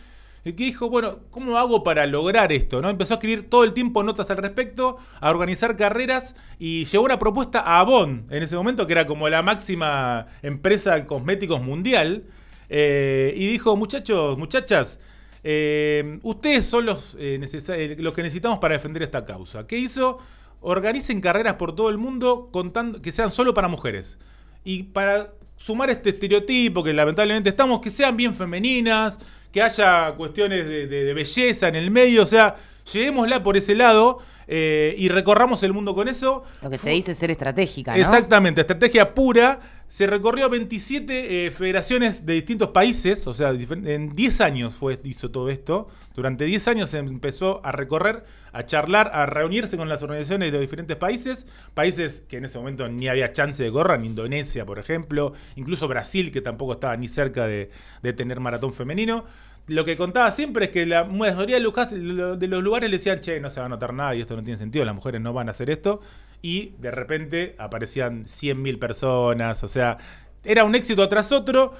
y 0.45 0.53
que 0.53 0.63
dijo, 0.63 0.89
bueno, 0.89 1.21
¿cómo 1.31 1.57
hago 1.57 1.83
para 1.83 2.05
lograr 2.05 2.51
esto? 2.51 2.79
¿no? 2.79 2.91
Empezó 2.91 3.15
a 3.15 3.17
escribir 3.17 3.49
todo 3.49 3.63
el 3.63 3.73
tiempo 3.73 4.03
notas 4.03 4.29
al 4.29 4.37
respecto, 4.37 4.97
a 5.19 5.31
organizar 5.31 5.75
carreras 5.75 6.35
y 6.59 6.85
llevó 6.85 7.05
una 7.05 7.17
propuesta 7.17 7.61
a 7.61 7.79
Avon 7.79 8.27
en 8.29 8.43
ese 8.43 8.55
momento, 8.55 8.85
que 8.85 8.93
era 8.93 9.07
como 9.07 9.27
la 9.27 9.41
máxima 9.41 10.27
empresa 10.43 10.93
de 10.93 11.07
cosméticos 11.07 11.63
mundial, 11.63 12.25
eh, 12.69 13.33
y 13.35 13.47
dijo, 13.47 13.75
muchachos, 13.75 14.37
muchachas, 14.37 14.99
eh, 15.43 16.19
ustedes 16.21 16.67
son 16.67 16.85
los, 16.85 17.17
eh, 17.19 17.95
los 17.97 18.13
que 18.13 18.21
necesitamos 18.21 18.59
para 18.59 18.75
defender 18.75 19.01
esta 19.01 19.25
causa. 19.25 19.65
¿Qué 19.65 19.79
hizo? 19.79 20.19
Organicen 20.61 21.21
carreras 21.21 21.55
por 21.55 21.75
todo 21.75 21.89
el 21.89 21.97
mundo 21.97 22.49
contando 22.51 23.01
que 23.01 23.11
sean 23.11 23.31
solo 23.31 23.55
para 23.55 23.67
mujeres. 23.67 24.19
Y 24.63 24.83
para 24.83 25.33
sumar 25.55 25.89
este 25.89 26.09
estereotipo 26.09 26.83
que 26.83 26.93
lamentablemente 26.93 27.49
estamos, 27.49 27.81
que 27.81 27.89
sean 27.89 28.15
bien 28.15 28.35
femeninas, 28.35 29.19
que 29.55 29.61
haya 29.61 30.13
cuestiones 30.17 30.67
de, 30.67 31.13
belleza 31.13 31.69
en 31.69 31.77
el 31.77 31.89
medio, 31.89 32.23
o 32.23 32.25
sea, 32.25 32.53
llevémosla 32.91 33.43
por 33.43 33.57
ese 33.57 33.75
lado 33.75 34.19
eh, 34.47 34.95
y 34.97 35.09
recorramos 35.09 35.63
el 35.63 35.73
mundo 35.73 35.95
con 35.95 36.07
eso. 36.07 36.43
Lo 36.61 36.69
que 36.69 36.77
se 36.77 36.91
dice 36.91 37.15
ser 37.15 37.31
estratégica, 37.31 37.93
¿no? 37.93 38.01
Exactamente, 38.01 38.61
estrategia 38.61 39.13
pura. 39.13 39.59
Se 39.87 40.07
recorrió 40.07 40.49
27 40.49 41.45
eh, 41.45 41.51
federaciones 41.51 42.25
de 42.25 42.33
distintos 42.33 42.69
países, 42.69 43.27
o 43.27 43.35
sea, 43.35 43.51
en 43.51 44.15
10 44.15 44.41
años 44.41 44.73
fue, 44.73 44.99
hizo 45.03 45.29
todo 45.29 45.49
esto. 45.49 45.87
Durante 46.15 46.45
10 46.45 46.67
años 46.69 46.89
se 46.89 46.97
empezó 46.97 47.61
a 47.63 47.71
recorrer, 47.71 48.23
a 48.51 48.65
charlar, 48.65 49.11
a 49.13 49.27
reunirse 49.27 49.77
con 49.77 49.87
las 49.87 50.01
organizaciones 50.01 50.51
de 50.51 50.59
diferentes 50.59 50.97
países. 50.97 51.45
Países 51.75 52.21
que 52.27 52.37
en 52.37 52.45
ese 52.45 52.57
momento 52.57 52.87
ni 52.89 53.07
había 53.07 53.31
chance 53.31 53.63
de 53.63 53.71
correr, 53.71 54.03
Indonesia, 54.03 54.65
por 54.65 54.79
ejemplo, 54.79 55.33
incluso 55.55 55.87
Brasil, 55.87 56.31
que 56.31 56.41
tampoco 56.41 56.73
estaba 56.73 56.97
ni 56.97 57.07
cerca 57.07 57.45
de, 57.45 57.69
de 58.01 58.13
tener 58.13 58.39
maratón 58.39 58.73
femenino. 58.73 59.25
Lo 59.67 59.83
que 59.83 59.97
contaba 59.97 60.29
siempre 60.29 60.65
es 60.65 60.71
que 60.71 60.85
la 60.85 61.05
mayoría 61.05 61.55
de 61.55 61.61
los, 61.61 62.39
de 62.39 62.47
los 62.47 62.63
lugares 62.63 62.89
le 62.89 62.97
decían, 62.97 63.19
che, 63.19 63.39
no 63.39 63.49
se 63.49 63.59
va 63.59 63.65
a 63.65 63.69
notar 63.69 63.93
nada 63.93 64.15
y 64.15 64.21
esto 64.21 64.35
no 64.35 64.43
tiene 64.43 64.57
sentido, 64.59 64.85
las 64.85 64.93
mujeres 64.93 65.21
no 65.21 65.33
van 65.33 65.47
a 65.47 65.51
hacer 65.51 65.69
esto. 65.69 66.01
Y 66.41 66.73
de 66.77 66.91
repente 66.91 67.55
aparecían 67.57 68.25
100.000 68.25 68.77
personas, 68.77 69.63
o 69.63 69.67
sea, 69.67 69.97
era 70.43 70.63
un 70.63 70.75
éxito 70.75 71.09
tras 71.09 71.31
otro. 71.31 71.73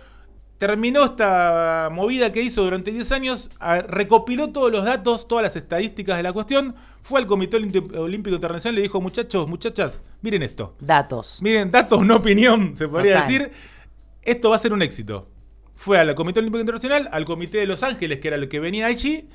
Terminó 0.58 1.04
esta 1.04 1.89
movida 1.91 2.32
que 2.32 2.41
hizo 2.41 2.63
durante 2.63 2.91
10 2.91 3.12
años, 3.12 3.52
recopiló 3.88 4.52
todos 4.52 4.71
los 4.71 4.86
datos, 4.86 5.28
todas 5.28 5.43
las 5.43 5.56
estadísticas 5.56 6.17
de 6.17 6.24
la 6.24 6.34
cuestión, 6.34 6.76
fue 7.04 7.19
al 7.19 7.28
Comité 7.28 7.58
Olímpico 7.58 8.36
Internacional 8.36 8.74
y 8.74 8.78
le 8.78 8.82
dijo, 8.84 9.00
muchachos, 9.02 9.48
muchachas, 9.48 10.02
miren 10.21 10.41
esto. 10.41 10.76
Datos. 10.80 11.39
Miren, 11.43 11.69
datos, 11.69 12.04
no 12.06 12.15
opinión, 12.15 12.76
se 12.76 12.88
podría 12.88 13.15
Total. 13.15 13.28
decir. 13.28 13.52
Esto 14.24 14.50
va 14.50 14.56
a 14.56 14.60
ser 14.60 14.74
un 14.74 14.82
éxito. 14.82 15.28
Fue 15.75 15.99
al 15.99 16.15
Comité 16.15 16.39
Olímpico 16.39 16.61
Internacional, 16.61 17.09
al 17.11 17.25
Comité 17.25 17.57
de 17.59 17.65
Los 17.65 17.83
Ángeles, 17.83 18.19
que 18.19 18.29
era 18.29 18.38
el 18.38 18.47
que 18.47 18.59
venía 18.59 18.88
allí, 18.88 19.29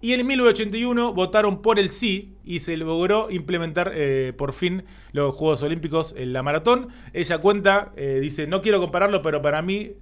y 0.00 0.12
en 0.12 0.26
1981 0.26 1.14
votaron 1.14 1.62
por 1.62 1.78
el 1.78 1.88
sí 1.88 2.36
y 2.44 2.60
se 2.60 2.76
logró 2.76 3.30
implementar 3.30 3.92
eh, 3.94 4.34
por 4.36 4.52
fin 4.52 4.84
los 5.12 5.34
Juegos 5.34 5.62
Olímpicos 5.62 6.14
en 6.18 6.34
la 6.34 6.42
maratón. 6.42 6.88
Ella 7.14 7.38
cuenta, 7.38 7.92
eh, 7.96 8.18
dice, 8.20 8.46
no 8.46 8.60
quiero 8.60 8.80
compararlo, 8.80 9.22
pero 9.22 9.40
para 9.40 9.62
mí 9.62 9.92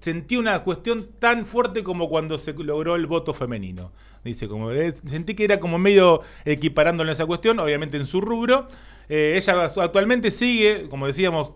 sentí 0.00 0.36
una 0.36 0.62
cuestión 0.62 1.08
tan 1.18 1.44
fuerte 1.44 1.82
como 1.82 2.08
cuando 2.08 2.38
se 2.38 2.52
logró 2.52 2.94
el 2.94 3.06
voto 3.06 3.32
femenino. 3.32 3.90
Dice, 4.22 4.46
como 4.46 4.70
eh, 4.70 4.92
sentí 5.06 5.34
que 5.34 5.42
era 5.42 5.58
como 5.58 5.76
medio 5.76 6.20
equiparándolo 6.44 7.10
en 7.10 7.14
esa 7.14 7.26
cuestión, 7.26 7.58
obviamente 7.58 7.96
en 7.96 8.06
su 8.06 8.20
rubro. 8.20 8.68
Eh, 9.08 9.34
ella 9.36 9.64
actualmente 9.64 10.30
sigue, 10.30 10.88
como 10.88 11.08
decíamos, 11.08 11.50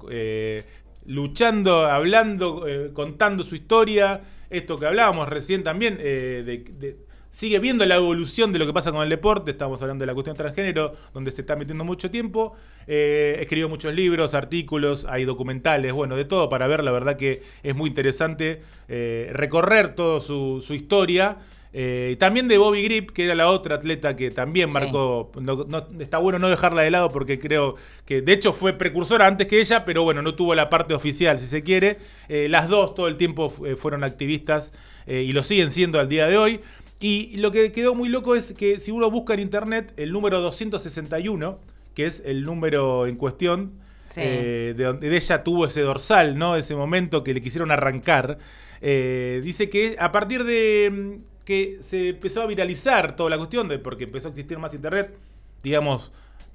luchando, 1.07 1.87
hablando, 1.87 2.67
eh, 2.67 2.91
contando 2.93 3.45
su 3.45 3.55
historia. 3.55 4.21
Esto 4.51 4.79
que 4.79 4.87
hablábamos 4.87 5.29
recién 5.29 5.63
también, 5.63 5.99
eh, 6.01 6.97
sigue 7.31 7.59
viendo 7.59 7.85
la 7.85 7.97
evolución 7.97 8.53
de 8.53 8.59
lo 8.59 8.67
que 8.67 8.73
pasa 8.73 8.93
con 8.93 9.03
el 9.03 9.09
deporte. 9.09 9.51
Estamos 9.51 9.83
hablando 9.83 10.03
de 10.03 10.07
la 10.07 10.15
cuestión 10.15 10.37
transgénero, 10.37 10.95
donde 11.13 11.31
se 11.31 11.43
está 11.43 11.57
metiendo 11.57 11.85
mucho 11.85 12.11
tiempo. 12.11 12.55
Eh, 12.87 13.37
escribió 13.41 13.69
muchos 13.69 13.93
libros, 13.95 14.35
artículos, 14.35 15.07
hay 15.09 15.25
documentales, 15.25 15.93
bueno, 15.93 16.17
de 16.17 16.25
todo 16.25 16.49
para 16.49 16.67
ver. 16.67 16.85
La 16.85 16.93
verdad 16.93 17.17
que 17.17 17.43
es 17.63 17.75
muy 17.75 17.89
interesante 17.89 18.63
recorrer 18.89 19.95
toda 19.95 20.21
su, 20.21 20.63
su 20.65 20.75
historia. 20.75 21.39
Eh, 21.73 22.17
también 22.19 22.49
de 22.49 22.57
Bobby 22.59 22.83
Grip, 22.83 23.11
que 23.11 23.25
era 23.27 23.35
la 23.35 23.49
otra 23.51 23.77
atleta 23.77 24.17
que 24.17 24.31
también 24.31 24.69
Sí. 24.71 24.75
marcó. 24.75 25.31
no- 25.41 25.65
no- 25.69 25.87
está 26.01 26.19
bueno 26.19 26.39
no 26.39 26.49
dejarla 26.49 26.83
de 26.83 26.91
lado 26.91 27.13
porque 27.13 27.39
creo 27.39 27.75
que 28.07 28.23
de 28.23 28.33
hecho 28.33 28.53
fue 28.55 28.73
precursora 28.73 29.27
antes 29.27 29.47
que 29.47 29.61
ella, 29.61 29.85
pero 29.85 30.03
bueno, 30.03 30.23
no 30.23 30.35
tuvo 30.35 30.55
la 30.55 30.71
parte 30.71 30.95
oficial, 30.95 31.39
si 31.39 31.47
se 31.47 31.63
quiere. 31.63 31.99
Eh, 32.29 32.49
las 32.49 32.69
dos 32.69 32.95
todo 32.95 33.09
el 33.09 33.17
tiempo 33.17 33.53
eh, 33.67 33.77
fueron 33.77 34.05
activistas 34.05 34.73
eh, 35.07 35.23
y 35.23 35.33
lo 35.33 35.43
siguen 35.43 35.71
siendo 35.71 36.01
al 36.01 36.09
día 36.09 36.27
de 36.27 36.39
hoy. 36.39 36.61
Y 36.99 37.37
lo 37.37 37.51
que 37.53 37.73
quedó 37.73 37.95
muy 37.95 38.09
loco 38.09 38.35
es 38.37 38.55
que 38.55 38.81
si 38.81 38.91
uno 38.91 39.11
busca 39.11 39.35
en 39.35 39.41
internet 39.41 39.93
el 39.99 40.13
número 40.13 40.41
261, 40.41 41.59
que 41.95 42.07
es 42.07 42.23
el 42.25 42.45
número 42.45 43.07
en 43.07 43.17
cuestión, 43.17 43.73
Sí. 44.09 44.21
eh, 44.25 44.75
de 44.77 44.85
donde 44.85 45.15
ella 45.15 45.43
tuvo 45.45 45.67
ese 45.67 45.83
dorsal, 45.83 46.39
¿no? 46.39 46.57
Ese 46.57 46.75
momento 46.75 47.23
que 47.25 47.35
le 47.35 47.43
quisieron 47.43 47.71
arrancar. 47.71 48.39
Eh, 48.81 49.41
dice 49.45 49.69
que 49.69 49.97
a 49.99 50.13
partir 50.13 50.45
de 50.45 50.91
mm, 50.91 51.36
que 51.47 51.79
se 51.81 52.11
empezó 52.11 52.43
a 52.43 52.47
viralizar 52.47 53.15
toda 53.15 53.31
la 53.31 53.39
cuestión, 53.39 53.69
de, 53.69 53.79
porque 53.79 54.05
empezó 54.05 54.29
a 54.29 54.31
existir 54.31 54.59
más 54.59 54.75
internet, 54.75 55.17
digamos, 55.63 56.13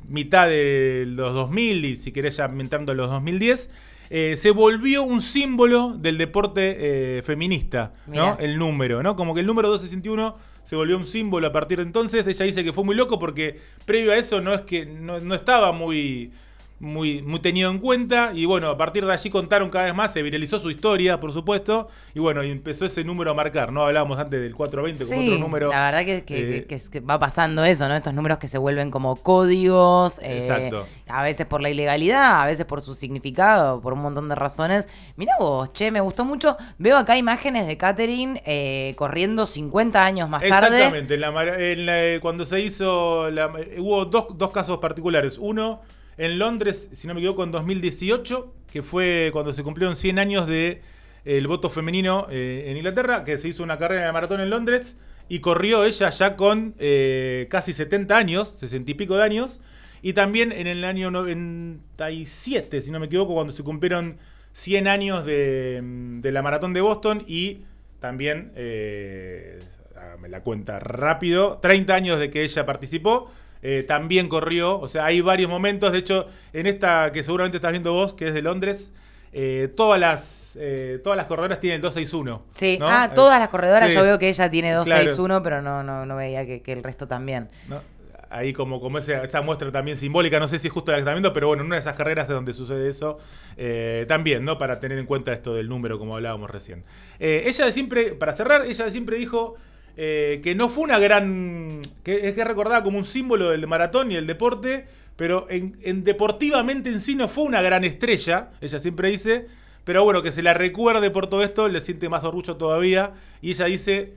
mitad 0.08 0.47
de 0.47 1.06
los 1.08 1.34
2000 1.34 1.86
y 1.86 1.95
si 1.95 2.12
querés 2.12 2.36
ya 2.38 2.45
entrando 2.45 2.91
a 2.91 2.95
los 2.95 3.10
2010, 3.10 3.69
eh, 4.10 4.36
se 4.36 4.51
volvió 4.51 5.04
un 5.04 5.21
símbolo 5.21 5.95
del 5.97 6.17
deporte 6.17 6.75
eh, 7.17 7.21
feminista, 7.23 7.93
¿no? 8.08 8.38
El 8.38 8.58
número, 8.58 9.01
¿no? 9.01 9.15
Como 9.15 9.34
que 9.34 9.39
el 9.39 9.47
número 9.47 9.69
261 9.69 10.36
se 10.65 10.75
volvió 10.75 10.97
un 10.97 11.08
símbolo 11.08 11.47
a 11.47 11.54
partir 11.54 11.77
de 11.77 11.84
entonces. 11.84 12.27
Ella 12.27 12.45
dice 12.45 12.63
que 12.65 12.73
fue 12.73 12.84
muy 12.84 12.95
loco 12.95 13.17
porque 13.17 13.60
previo 13.86 14.12
a 14.12 14.17
eso 14.17 14.41
no 14.41 14.54
es 14.54 14.62
que 14.62 14.86
no, 14.86 15.21
no 15.21 15.36
estaba 15.36 15.71
muy, 15.71 16.34
muy, 16.82 17.22
muy 17.22 17.39
tenido 17.39 17.70
en 17.72 17.78
cuenta. 17.78 18.32
Y 18.34 18.46
bueno, 18.46 18.67
a 18.70 18.78
partir 18.78 19.06
de 19.06 19.13
allí 19.13 19.30
contaron 19.30 19.70
cada 19.70 19.86
vez 19.86 19.96
más, 19.96 20.12
se 20.12 20.22
viralizó 20.24 20.60
su 20.60 20.70
historia, 20.72 21.20
por 21.20 21.32
supuesto. 21.32 21.88
Y 22.15 22.20
bueno, 22.20 22.44
y 22.44 22.50
empezó 22.52 22.86
ese 22.86 23.04
número 23.04 23.32
a 23.32 23.34
marcar, 23.36 23.72
¿no? 23.72 23.86
Hablábamos 23.86 24.17
antes 24.17 24.41
del 24.41 24.56
420 24.56 25.06
como 25.06 25.22
Sí, 25.22 25.28
otro 25.30 25.39
número. 25.39 25.70
la 25.70 25.86
verdad 25.86 26.06
que, 26.06 26.24
que- 26.26 26.58
eh, 26.58 26.65
que 26.65 26.82
que 26.91 27.00
va 27.00 27.20
pasando 27.20 27.63
eso, 27.63 27.88
¿no? 27.88 27.96
Estos 27.96 28.13
números 28.13 28.39
que 28.39 28.48
se 28.48 28.58
vuelven 28.58 28.89
como 28.91 29.15
códigos, 29.17 30.20
eh, 30.24 30.39
Exacto. 30.39 30.88
a 31.08 31.24
veces 31.24 31.46
por 31.46 31.62
la 31.62 31.70
ilegalidad, 31.70 32.41
a 32.41 32.46
veces 32.48 32.65
por 32.65 32.82
su 32.82 32.96
significado, 32.96 33.80
por 33.82 33.94
un 33.94 34.02
montón 34.02 34.28
de 34.30 34.36
razones. 34.36 34.89
Mirá 35.15 35.34
vos, 35.39 35.72
che, 35.74 35.91
me 35.91 36.02
gustó 36.02 36.26
mucho. 36.26 36.58
Veo 36.80 36.98
acá 36.98 37.15
imágenes 37.15 37.67
de 37.67 37.78
Catherine 37.78 38.41
eh, 38.46 38.96
corriendo 38.98 39.46
50 39.46 40.04
años 40.04 40.28
más 40.30 40.41
tarde. 40.41 40.78
Exactamente, 40.78 41.13
en 41.13 41.22
la 41.22 41.32
mara- 41.32 41.60
en 41.60 41.86
la- 41.86 42.04
eh, 42.06 42.20
cuando 42.22 42.44
se 42.46 42.60
hizo, 42.60 43.30
la- 43.30 43.52
hubo 43.78 44.06
dos, 44.06 44.28
dos 44.36 44.50
casos 44.52 44.80
particulares. 44.80 45.38
Uno 45.38 45.82
en 46.25 46.39
Londres, 46.39 46.89
si 46.93 47.07
no 47.07 47.13
me 47.13 47.19
equivoco, 47.19 47.43
en 47.43 47.51
2018, 47.51 48.53
que 48.71 48.84
fue 48.84 49.29
cuando 49.34 49.53
se 49.53 49.63
cumplieron 49.63 49.95
100 49.95 50.19
años 50.19 50.47
de 50.47 50.69
eh, 50.69 50.81
el 51.25 51.47
voto 51.47 51.69
femenino 51.69 52.27
eh, 52.29 52.65
en 52.67 52.77
Inglaterra, 52.77 53.23
que 53.23 53.38
se 53.38 53.47
hizo 53.47 53.63
una 53.63 53.77
carrera 53.77 54.05
de 54.05 54.12
maratón 54.12 54.39
en 54.39 54.49
Londres 54.49 54.97
y 55.29 55.39
corrió 55.39 55.84
ella 55.84 56.10
ya 56.10 56.36
con 56.36 56.75
eh, 56.77 57.47
casi 57.49 57.73
70 57.73 58.15
años, 58.15 58.55
60 58.57 58.91
y 58.91 58.93
pico 58.93 59.17
de 59.17 59.23
años. 59.23 59.62
Y 60.03 60.13
también 60.13 60.51
en 60.51 60.67
el 60.67 60.84
año 60.84 61.12
97, 61.12 62.81
si 62.81 62.91
no 62.91 62.99
me 62.99 63.05
equivoco, 63.07 63.34
cuando 63.34 63.53
se 63.53 63.63
cumplieron 63.63 64.17
100 64.53 64.88
años 64.88 65.25
de, 65.25 65.79
de 66.21 66.31
la 66.31 66.41
maratón 66.41 66.73
de 66.73 66.81
Boston 66.81 67.23
y 67.27 67.62
también, 68.01 68.51
eh, 68.55 69.60
hágame 69.95 70.27
la 70.27 70.41
cuenta 70.41 70.79
rápido, 70.79 71.60
30 71.62 71.93
años 71.93 72.19
de 72.19 72.31
que 72.31 72.43
ella 72.43 72.65
participó. 72.65 73.31
Eh, 73.62 73.84
también 73.88 74.28
corrió, 74.28 74.80
o 74.80 74.88
sea, 74.88 75.06
hay 75.06 75.21
varios 75.21 75.50
momentos. 75.50 75.91
De 75.91 76.00
hecho, 76.00 76.28
en 76.54 76.67
esta 76.67 77.12
que 77.12 77.24
seguramente 77.24 77.58
estás 77.58 77.71
viendo 77.71 77.93
vos, 77.93 78.13
que 78.13 78.28
es 78.28 78.34
de 78.34 78.41
Londres, 78.41 78.91
eh, 79.34 79.71
todas 79.76 80.00
las 80.00 80.56
eh, 80.56 81.00
todas 81.04 81.15
las 81.15 81.28
corredoras 81.28 81.60
tienen 81.60 81.76
el 81.78 81.82
261. 81.82 82.43
Sí, 82.56 82.78
¿no? 82.80 82.89
ah, 82.89 83.12
todas 83.13 83.39
las 83.39 83.50
corredoras, 83.50 83.89
sí. 83.89 83.95
yo 83.95 84.04
veo 84.04 84.19
que 84.19 84.30
ella 84.30 84.50
tiene 84.50 84.69
Claro. 84.69 84.84
261, 84.84 85.43
pero 85.43 85.62
no, 85.62 85.84
no, 85.84 86.06
no 86.06 86.15
veía 86.17 86.45
que, 86.45 86.62
que 86.62 86.74
el 86.74 86.84
resto 86.84 87.08
también. 87.08 87.50
¿no? 87.69 87.82
Ahí 88.30 88.54
como, 88.54 88.80
como 88.80 88.97
esa 88.97 89.41
muestra 89.41 89.74
también 89.74 89.97
simbólica, 89.97 90.39
no 90.39 90.47
sé 90.47 90.58
si 90.58 90.67
es 90.67 90.74
justo 90.74 90.91
la 90.91 90.97
que 90.97 91.02
están 91.02 91.15
viendo, 91.15 91.34
pero 91.34 91.47
bueno, 91.47 91.63
en 91.63 91.67
una 91.67 91.76
de 91.76 91.82
esas 91.82 91.95
carreras 91.95 92.30
es 92.30 92.34
donde 92.34 92.54
sucede 92.54 92.88
eso 92.89 93.17
eh, 93.58 94.06
también, 94.08 94.45
¿no? 94.45 94.58
Para 94.58 94.80
tener 94.80 94.97
en 94.97 95.06
cuenta 95.06 95.34
esto 95.34 95.54
del 95.54 95.67
número, 95.67 96.00
como 96.00 96.15
hablábamos 96.15 96.50
recién. 96.50 96.86
Eh, 97.19 97.43
ella 97.45 97.65
de 97.65 97.74
siempre, 97.74 98.12
para 98.13 98.32
cerrar, 98.32 98.65
ella 98.65 98.89
siempre 98.89 99.17
dijo 99.17 99.56
eh, 99.97 100.39
que 100.43 100.56
no 100.56 100.69
fue 100.69 100.84
una 100.84 100.99
gran... 100.99 101.82
que 102.04 102.27
es 102.27 102.34
que 102.34 102.43
recordaba 102.43 102.84
como 102.84 102.97
un 102.97 103.06
símbolo 103.06 103.49
del 103.51 103.67
maratón 103.67 104.12
y 104.12 104.15
el 104.15 104.27
deporte, 104.27 104.88
pero 105.15 105.47
en, 105.49 105.77
en 105.84 106.04
deportivamente 106.04 106.89
en 106.89 107.01
sí 107.01 107.15
no 107.15 107.27
fue 107.27 107.43
una 107.43 107.62
gran 107.62 107.84
estrella, 107.84 108.51
ella 108.62 108.80
siempre 108.80 109.10
dice, 109.10 109.47
pero 109.84 110.04
bueno, 110.04 110.21
que 110.21 110.32
se 110.32 110.43
la 110.43 110.54
recuerde 110.54 111.12
por 111.12 111.27
todo 111.27 111.43
esto, 111.43 111.67
le 111.67 111.82
siente 111.82 112.10
más 112.10 112.23
orgullo 112.23 112.58
todavía, 112.58 113.13
y 113.41 113.51
ella 113.51 113.65
dice... 113.65 114.13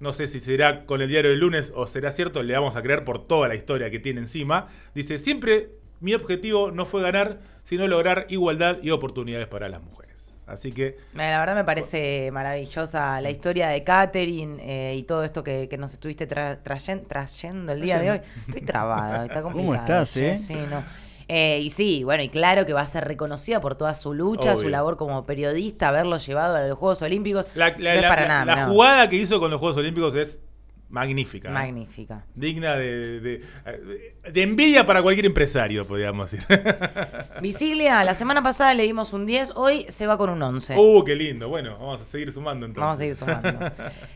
No 0.00 0.14
sé 0.14 0.28
si 0.28 0.40
será 0.40 0.86
con 0.86 1.02
el 1.02 1.10
diario 1.10 1.30
del 1.30 1.40
lunes 1.40 1.74
o 1.76 1.86
será 1.86 2.10
cierto, 2.10 2.42
le 2.42 2.54
vamos 2.54 2.74
a 2.74 2.80
creer 2.80 3.04
por 3.04 3.26
toda 3.26 3.48
la 3.48 3.54
historia 3.54 3.90
que 3.90 3.98
tiene 3.98 4.20
encima. 4.20 4.68
Dice, 4.94 5.18
siempre 5.18 5.72
mi 6.00 6.14
objetivo 6.14 6.70
no 6.70 6.86
fue 6.86 7.02
ganar, 7.02 7.40
sino 7.64 7.86
lograr 7.86 8.26
igualdad 8.30 8.78
y 8.82 8.92
oportunidades 8.92 9.46
para 9.46 9.68
las 9.68 9.82
mujeres. 9.82 10.09
Así 10.50 10.72
que, 10.72 10.98
La 11.14 11.38
verdad 11.40 11.54
me 11.54 11.64
parece 11.64 12.30
maravillosa 12.32 13.20
la 13.20 13.30
historia 13.30 13.68
de 13.68 13.82
Catherine 13.84 14.58
eh, 14.60 14.96
y 14.96 15.02
todo 15.04 15.24
esto 15.24 15.42
que, 15.44 15.68
que 15.68 15.78
nos 15.78 15.92
estuviste 15.92 16.28
tra- 16.28 16.58
trayen- 16.62 17.06
trayendo 17.06 17.72
el 17.72 17.80
día 17.80 17.98
de 17.98 18.10
hoy. 18.10 18.20
Estoy 18.48 18.62
trabada, 18.62 19.26
está 19.26 19.42
complicado. 19.42 19.78
estás, 20.02 20.12
che, 20.12 20.32
eh? 20.32 20.36
Sí, 20.36 20.54
no. 20.54 20.82
Eh, 21.32 21.60
y 21.62 21.70
sí, 21.70 22.02
bueno, 22.02 22.24
y 22.24 22.28
claro 22.28 22.66
que 22.66 22.72
va 22.72 22.80
a 22.80 22.86
ser 22.86 23.04
reconocida 23.06 23.60
por 23.60 23.76
toda 23.76 23.94
su 23.94 24.12
lucha, 24.14 24.56
su 24.56 24.68
labor 24.68 24.96
como 24.96 25.24
periodista, 25.26 25.88
haberlo 25.90 26.16
llevado 26.16 26.56
a 26.56 26.60
los 26.66 26.76
Juegos 26.76 27.02
Olímpicos. 27.02 27.48
la, 27.54 27.70
no 27.70 27.88
es 27.88 28.02
la- 28.02 28.08
para 28.08 28.22
la- 28.22 28.28
nada. 28.28 28.44
la 28.56 28.66
no. 28.66 28.72
jugada 28.72 29.08
que 29.08 29.16
hizo 29.16 29.38
con 29.38 29.50
los 29.50 29.60
Juegos 29.60 29.78
Olímpicos 29.78 30.14
es 30.16 30.40
magnífica. 30.90 31.48
¿eh? 31.48 31.52
Magnífica. 31.52 32.24
Digna 32.34 32.74
de, 32.76 33.20
de- 33.20 33.42
de 34.32 34.42
envidia 34.42 34.84
para 34.86 35.02
cualquier 35.02 35.26
empresario, 35.26 35.86
podríamos 35.86 36.30
decir. 36.30 36.46
Visiglia, 37.40 38.04
la 38.04 38.14
semana 38.14 38.42
pasada 38.42 38.74
le 38.74 38.82
dimos 38.82 39.12
un 39.12 39.26
10, 39.26 39.52
hoy 39.56 39.86
se 39.88 40.06
va 40.06 40.18
con 40.18 40.30
un 40.30 40.42
11. 40.42 40.76
uh, 40.76 41.04
qué 41.04 41.14
lindo. 41.14 41.48
Bueno, 41.48 41.72
vamos 41.78 42.02
a 42.02 42.04
seguir 42.04 42.30
sumando 42.32 42.66
entonces. 42.66 42.80
Vamos 42.80 42.96
a 42.96 42.98
seguir 42.98 43.14
sumando. 43.16 43.72